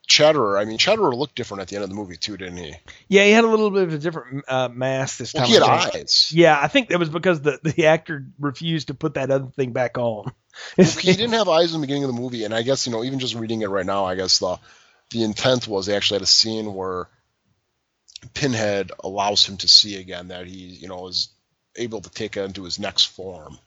[0.06, 2.74] Chatterer, I mean, Chatterer looked different at the end of the movie too, didn't he?
[3.08, 5.42] Yeah, he had a little bit of a different uh, mask this time.
[5.42, 6.30] Well, he had eyes.
[6.32, 9.72] Yeah, I think that was because the, the actor refused to put that other thing
[9.72, 10.32] back on.
[10.78, 12.92] well, he didn't have eyes in the beginning of the movie, and I guess you
[12.92, 14.58] know, even just reading it right now, I guess the
[15.10, 17.08] the intent was they actually had a scene where
[18.34, 21.28] Pinhead allows him to see again that he, you know, is
[21.76, 23.58] able to take it into his next form.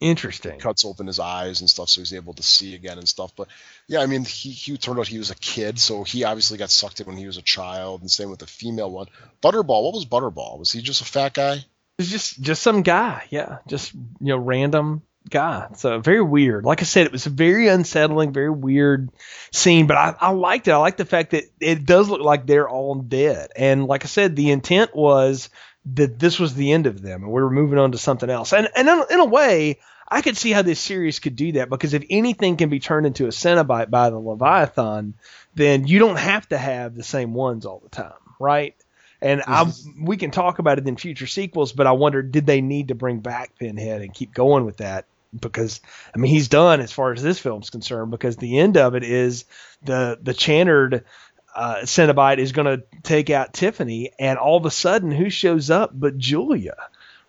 [0.00, 0.58] Interesting.
[0.58, 3.32] Cuts open his eyes and stuff, so he's able to see again and stuff.
[3.36, 3.48] But
[3.86, 6.70] yeah, I mean, he, he turned out he was a kid, so he obviously got
[6.70, 9.06] sucked in when he was a child, and same with the female one.
[9.42, 10.58] Butterball, what was Butterball?
[10.58, 11.64] Was he just a fat guy?
[11.98, 15.68] It's just just some guy, yeah, just you know, random guy.
[15.76, 16.64] So very weird.
[16.64, 19.10] Like I said, it was a very unsettling, very weird
[19.52, 20.72] scene, but I, I liked it.
[20.72, 23.50] I like the fact that it does look like they're all dead.
[23.56, 25.48] And like I said, the intent was
[25.94, 28.52] that this was the end of them and we were moving on to something else.
[28.52, 29.78] And and in, in a way,
[30.08, 33.06] I could see how this series could do that because if anything can be turned
[33.06, 35.14] into a Cenobite by the Leviathan,
[35.54, 38.74] then you don't have to have the same ones all the time, right?
[39.20, 40.04] And I, mm-hmm.
[40.04, 42.94] we can talk about it in future sequels, but I wonder did they need to
[42.94, 45.06] bring back Pinhead and keep going with that?
[45.38, 45.80] Because
[46.14, 48.10] I mean he's done as far as this film's concerned.
[48.10, 49.44] Because the end of it is
[49.82, 51.04] the the Channard
[51.56, 55.70] uh, Cenobite is going to take out Tiffany, and all of a sudden, who shows
[55.70, 56.76] up but Julia,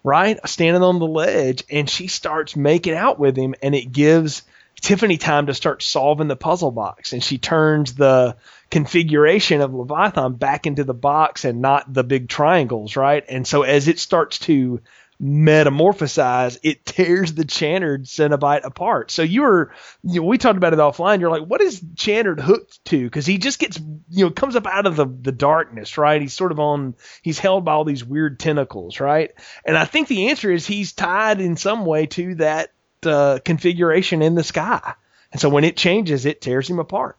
[0.04, 0.38] right?
[0.48, 4.44] Standing on the ledge, and she starts making out with him, and it gives
[4.82, 8.36] Tiffany time to start solving the puzzle box, and she turns the
[8.70, 13.24] configuration of Leviathan back into the box and not the big triangles, right?
[13.30, 14.82] And so as it starts to
[15.22, 19.10] metamorphosize, it tears the Channard Cenobite apart.
[19.10, 19.72] So you were,
[20.04, 21.20] you know, we talked about it offline.
[21.20, 23.04] You're like, what is Channard hooked to?
[23.04, 26.22] Because he just gets, you know, comes up out of the the darkness, right?
[26.22, 29.32] He's sort of on, he's held by all these weird tentacles, right?
[29.66, 32.72] And I think the answer is he's tied in some way to that
[33.04, 34.94] uh, configuration in the sky.
[35.32, 37.18] And so when it changes, it tears him apart.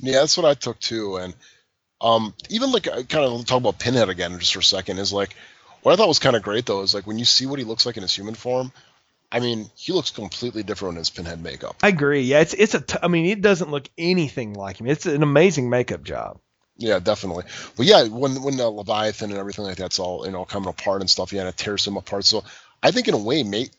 [0.00, 1.16] Yeah, that's what I took too.
[1.16, 1.34] And
[2.00, 4.98] um, even like, kind of talk about Pinhead again just for a second.
[4.98, 5.34] Is like
[5.84, 7.64] what I thought was kind of great though is like when you see what he
[7.64, 8.72] looks like in his human form.
[9.30, 11.76] I mean, he looks completely different in his pinhead makeup.
[11.82, 12.22] I agree.
[12.22, 12.80] Yeah, it's it's a.
[12.80, 14.86] T- I mean, it doesn't look anything like him.
[14.86, 16.38] It's an amazing makeup job.
[16.76, 17.44] Yeah, definitely.
[17.76, 21.00] But yeah, when when the Leviathan and everything like that's all you know coming apart
[21.00, 22.24] and stuff, yeah, it tears him apart.
[22.24, 22.44] So
[22.82, 23.70] I think in a way, mate,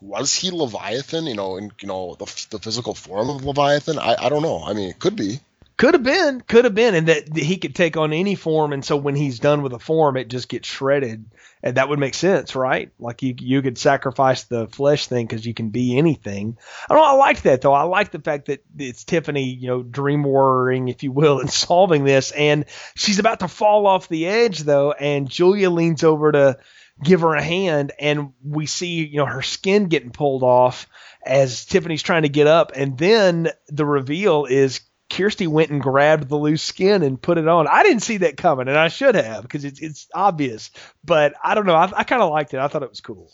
[0.00, 1.26] was he Leviathan?
[1.26, 3.98] You know, in you know the the physical form of Leviathan?
[3.98, 4.62] I I don't know.
[4.64, 5.38] I mean, it could be.
[5.76, 8.84] Could have been, could have been, and that he could take on any form, and
[8.84, 11.24] so when he's done with a form, it just gets shredded,
[11.64, 12.92] and that would make sense, right?
[13.00, 16.58] Like you, you could sacrifice the flesh thing because you can be anything.
[16.88, 17.02] I don't.
[17.02, 17.72] Know, I like that though.
[17.72, 21.50] I like the fact that it's Tiffany, you know, dream warring, if you will, and
[21.50, 26.30] solving this, and she's about to fall off the edge though, and Julia leans over
[26.30, 26.58] to
[27.02, 30.86] give her a hand, and we see, you know, her skin getting pulled off
[31.26, 34.80] as Tiffany's trying to get up, and then the reveal is
[35.10, 37.68] Kirsty went and grabbed the loose skin and put it on.
[37.68, 40.70] I didn't see that coming, and I should have because it's it's obvious.
[41.04, 41.74] But I don't know.
[41.74, 42.60] I, I kind of liked it.
[42.60, 43.30] I thought it was cool.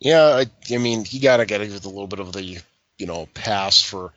[0.00, 2.42] Yeah, I, I mean, he got to get it with a little bit of the
[2.42, 4.12] you know pass for.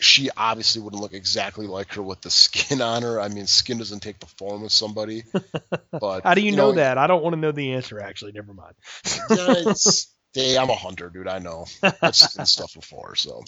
[0.00, 3.20] She obviously wouldn't look exactly like her with the skin on her.
[3.20, 5.24] I mean, skin doesn't take the form of somebody.
[6.00, 6.98] But how do you, you know, know, that?
[6.98, 8.00] I don't want to know the answer.
[8.00, 8.74] Actually, never mind.
[9.30, 9.72] yeah,
[10.34, 11.28] hey, I'm a hunter, dude.
[11.28, 11.66] I know.
[12.02, 13.44] I've seen stuff before, so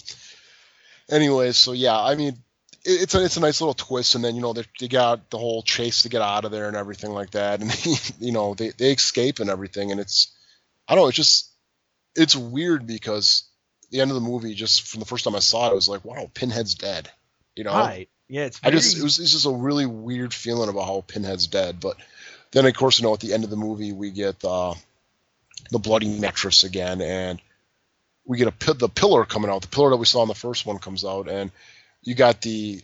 [1.09, 2.37] anyway, so yeah, I mean,
[2.83, 5.29] it, it's a it's a nice little twist, and then you know they, they got
[5.29, 7.71] the whole chase to get out of there and everything like that, and
[8.19, 10.31] you know they they escape and everything, and it's
[10.87, 11.49] I don't know, it's just
[12.15, 13.43] it's weird because
[13.91, 15.87] the end of the movie, just from the first time I saw it, I was
[15.87, 17.09] like, wow, Pinhead's dead,
[17.55, 17.71] you know?
[17.71, 18.09] Right.
[18.27, 18.59] Yeah, it's.
[18.59, 18.73] Very...
[18.73, 21.97] I just it was it's just a really weird feeling about how Pinhead's dead, but
[22.51, 24.73] then of course you know at the end of the movie we get uh,
[25.71, 27.39] the bloody mattress again, and
[28.27, 29.61] we get a the pillar coming out.
[29.61, 31.49] The pillar that we saw in the first one comes out, and
[32.03, 32.81] you got the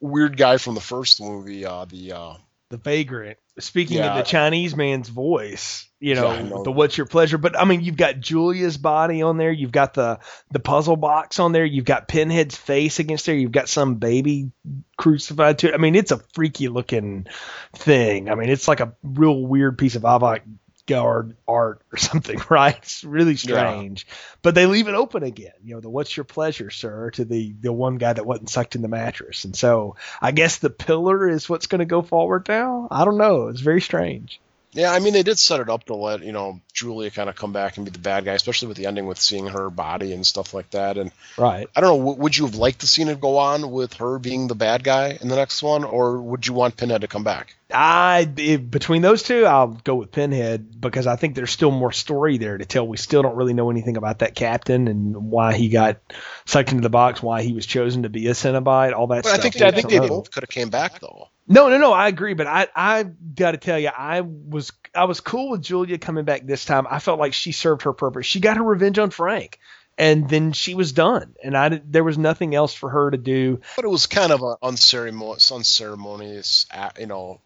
[0.00, 2.34] weird guy from the first movie, uh, the uh,
[2.68, 3.38] the vagrant.
[3.58, 4.12] Speaking Yeah.
[4.12, 6.62] of the Chinese man's voice, you know, Yeah, know.
[6.62, 7.36] the what's your pleasure?
[7.36, 11.38] But I mean, you've got Julia's body on there, you've got the the puzzle box
[11.40, 14.52] on there, you've got Pinhead's face against there, you've got some baby
[14.96, 15.74] crucified to it.
[15.74, 17.26] I mean, it's a freaky looking
[17.74, 18.30] thing.
[18.30, 20.42] I mean, it's like a real weird piece of avant
[20.86, 22.76] garde art or something, right?
[22.76, 24.06] It's really strange.
[24.42, 25.52] But they leave it open again.
[25.64, 28.74] You know, the what's your pleasure, sir, to the the one guy that wasn't sucked
[28.74, 29.44] in the mattress.
[29.44, 32.88] And so I guess the pillar is what's going to go forward now.
[32.90, 33.48] I don't know.
[33.48, 34.40] It's very strange.
[34.72, 37.34] Yeah, I mean they did set it up to let you know Julia kind of
[37.34, 40.12] come back and be the bad guy, especially with the ending with seeing her body
[40.12, 40.96] and stuff like that.
[40.96, 41.68] And Right.
[41.74, 44.18] I don't know, w- would you have liked to seen it go on with her
[44.20, 47.24] being the bad guy in the next one, or would you want Pinhead to come
[47.24, 47.56] back?
[47.72, 51.90] I if, between those two, I'll go with Pinhead because I think there's still more
[51.92, 52.86] story there to tell.
[52.86, 55.98] We still don't really know anything about that captain and why he got
[56.46, 59.30] sucked into the box, why he was chosen to be a Cenobite, all that But
[59.32, 59.42] I stuff.
[59.52, 61.28] think I think they both could have came back though.
[61.50, 61.92] No, no, no.
[61.92, 65.62] I agree, but I, I got to tell you, I was, I was cool with
[65.62, 66.86] Julia coming back this time.
[66.88, 68.24] I felt like she served her purpose.
[68.24, 69.58] She got her revenge on Frank,
[69.98, 71.34] and then she was done.
[71.42, 73.60] And I, there was nothing else for her to do.
[73.74, 76.66] But it was kind of an unceremonious, unceremonious,
[77.00, 77.40] you know,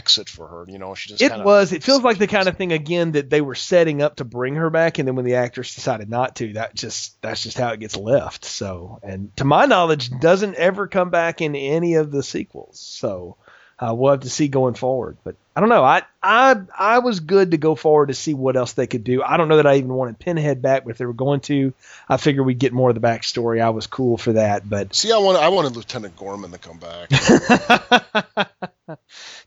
[0.00, 0.64] exit for her.
[0.66, 1.72] You know, she just It kinda, was.
[1.72, 4.54] It feels like the kind of thing again that they were setting up to bring
[4.54, 7.68] her back, and then when the actress decided not to, that just that's just how
[7.72, 8.44] it gets left.
[8.46, 12.80] So, and to my knowledge, doesn't ever come back in any of the sequels.
[12.80, 13.36] So,
[13.78, 15.18] uh, we'll have to see going forward.
[15.22, 15.84] But I don't know.
[15.84, 19.22] I I I was good to go forward to see what else they could do.
[19.22, 21.72] I don't know that I even wanted Pinhead back, but if they were going to,
[22.08, 23.60] I figured we'd get more of the backstory.
[23.60, 26.78] I was cool for that, but See, I wanted I wanted Lieutenant Gorman to come
[26.78, 28.50] back.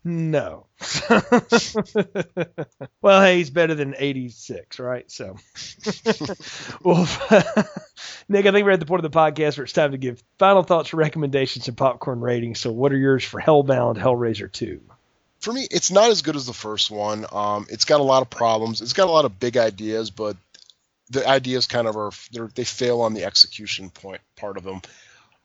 [0.04, 0.66] no.
[3.02, 5.10] well, hey, he's better than 86, right?
[5.10, 5.36] So,
[6.82, 7.08] well,
[8.28, 10.22] Nick, I think we're at the point of the podcast where it's time to give
[10.38, 12.60] final thoughts, recommendations, and popcorn ratings.
[12.60, 14.80] So, what are yours for Hellbound Hellraiser 2?
[15.44, 17.26] for me, it's not as good as the first one.
[17.30, 18.80] Um, it's got a lot of problems.
[18.80, 20.38] It's got a lot of big ideas, but
[21.10, 22.10] the ideas kind of are
[22.54, 24.80] they fail on the execution point part of them.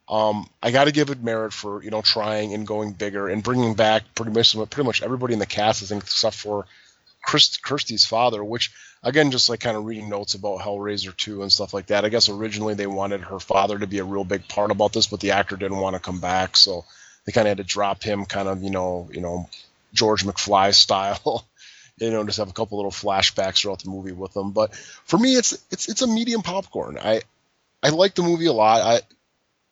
[0.10, 3.44] Um, I got to give it merit for you know trying and going bigger and
[3.44, 6.66] bringing back pretty much pretty much everybody in the cast, I think, except for
[7.22, 8.72] Chris, Kirsty's father, which
[9.04, 12.06] again, just like kind of reading notes about Hellraiser 2 and stuff like that.
[12.06, 15.08] I guess originally they wanted her father to be a real big part about this,
[15.08, 16.86] but the actor didn't want to come back, so
[17.26, 19.48] they kind of had to drop him, kind of you know you know
[19.94, 21.46] George McFly style.
[21.98, 24.52] you know, just have a couple little flashbacks throughout the movie with them.
[24.52, 26.98] But for me, it's it's it's a medium popcorn.
[26.98, 27.22] I
[27.84, 28.82] I like the movie a lot.
[28.82, 29.02] I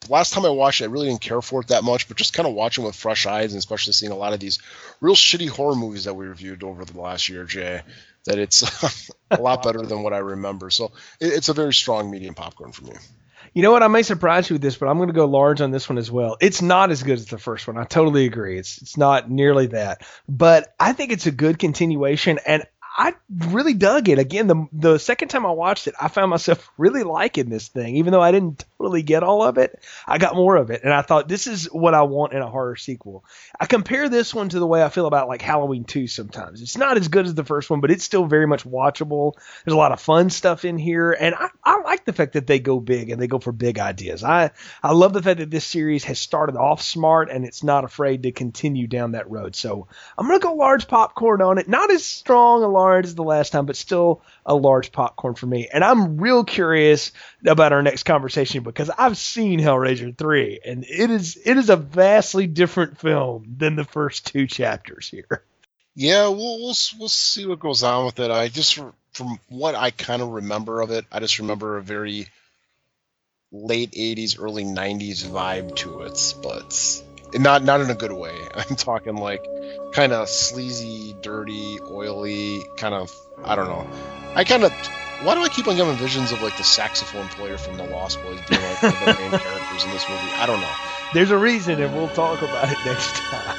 [0.10, 2.34] last time I watched it, I really didn't care for it that much, but just
[2.34, 4.60] kind of watching with fresh eyes, and especially seeing a lot of these
[5.01, 7.82] real shitty horror movies that we reviewed over the last year, Jay,
[8.26, 10.70] that it's a lot better than what I remember.
[10.70, 12.93] So it, it's a very strong medium popcorn for me.
[13.53, 13.82] You know what?
[13.82, 15.97] I may surprise you with this, but I'm going to go large on this one
[15.97, 16.38] as well.
[16.39, 17.78] It's not as good as the first one.
[17.78, 18.60] I totally agree.
[18.60, 22.64] It's it's not nearly that, but I think it's a good continuation, and
[22.97, 24.20] I really dug it.
[24.20, 27.95] Again, the the second time I watched it, I found myself really liking this thing,
[27.97, 29.80] even though I didn't totally get all of it.
[30.05, 32.49] I got more of it, and I thought this is what I want in a
[32.49, 33.25] horror sequel.
[33.59, 36.61] I compare this one to the way I feel about like Halloween 2 sometimes.
[36.61, 39.34] It's not as good as the first one, but it's still very much watchable.
[39.65, 42.47] There's a lot of fun stuff in here, and I, I like the fact that
[42.47, 44.23] they go big and they go for big ideas.
[44.23, 44.51] I,
[44.84, 48.23] I love the fact that this series has started off smart and it's not afraid
[48.23, 49.55] to continue down that road.
[49.55, 51.67] So I'm to go large popcorn on it.
[51.67, 55.45] Not as strong a large as the last time, but still a large popcorn for
[55.45, 55.67] me.
[55.71, 57.11] And I'm real curious
[57.45, 61.76] about our next conversation because I've seen Hellraiser 3 and it is it is a
[61.76, 65.43] vastly different film than the first two chapters here.
[65.95, 68.30] Yeah, we'll we'll we'll see what goes on with it.
[68.30, 68.80] I just
[69.13, 72.28] from what I kind of remember of it, I just remember a very
[73.51, 77.03] late '80s, early '90s vibe to it, but
[77.34, 78.38] not not in a good way.
[78.55, 79.43] I'm talking like
[79.93, 83.11] kind of sleazy, dirty, oily, kind of
[83.43, 83.88] I don't know.
[84.36, 84.72] I kind of
[85.24, 88.22] why do I keep on getting visions of like the saxophone player from the Lost
[88.24, 90.32] Boys being like one of the main characters in this movie?
[90.36, 90.74] I don't know.
[91.13, 93.57] There's a reason, and we'll talk about it next time.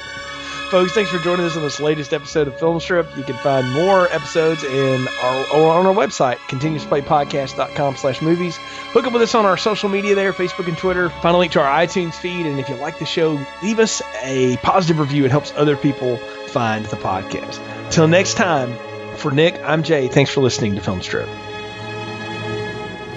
[0.71, 3.09] Folks, thanks for joining us on this latest episode of Film Strip.
[3.17, 8.57] You can find more episodes in our, or on our website, continuousplaypodcast.com slash movies.
[8.93, 11.09] Hook up with us on our social media there, Facebook and Twitter.
[11.09, 14.03] Find a link to our iTunes feed, and if you like the show, leave us
[14.23, 15.25] a positive review.
[15.25, 17.59] It helps other people find the podcast.
[17.91, 18.77] Till next time,
[19.17, 20.09] for Nick, I'm Jay.
[20.09, 21.29] Thanks for listening to Film Strip.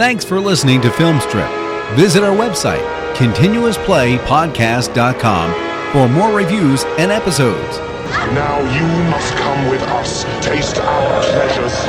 [0.02, 1.96] Thanks for listening to Filmstrip.
[1.96, 2.84] Visit our website,
[3.14, 7.78] continuousplaypodcast.com, for more reviews and episodes.
[8.34, 8.82] Now you
[9.12, 10.24] must come with us.
[10.44, 11.88] Taste our pleasures.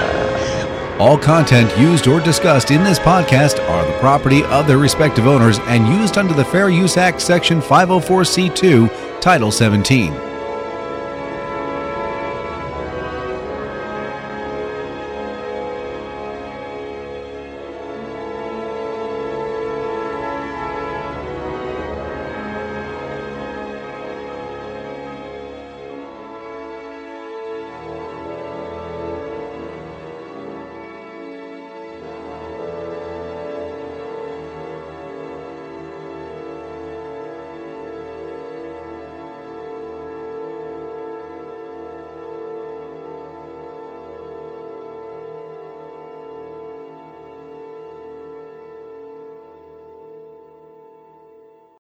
[1.01, 5.59] All content used or discussed in this podcast are the property of their respective owners
[5.61, 10.32] and used under the Fair Use Act, Section 504C2, Title 17.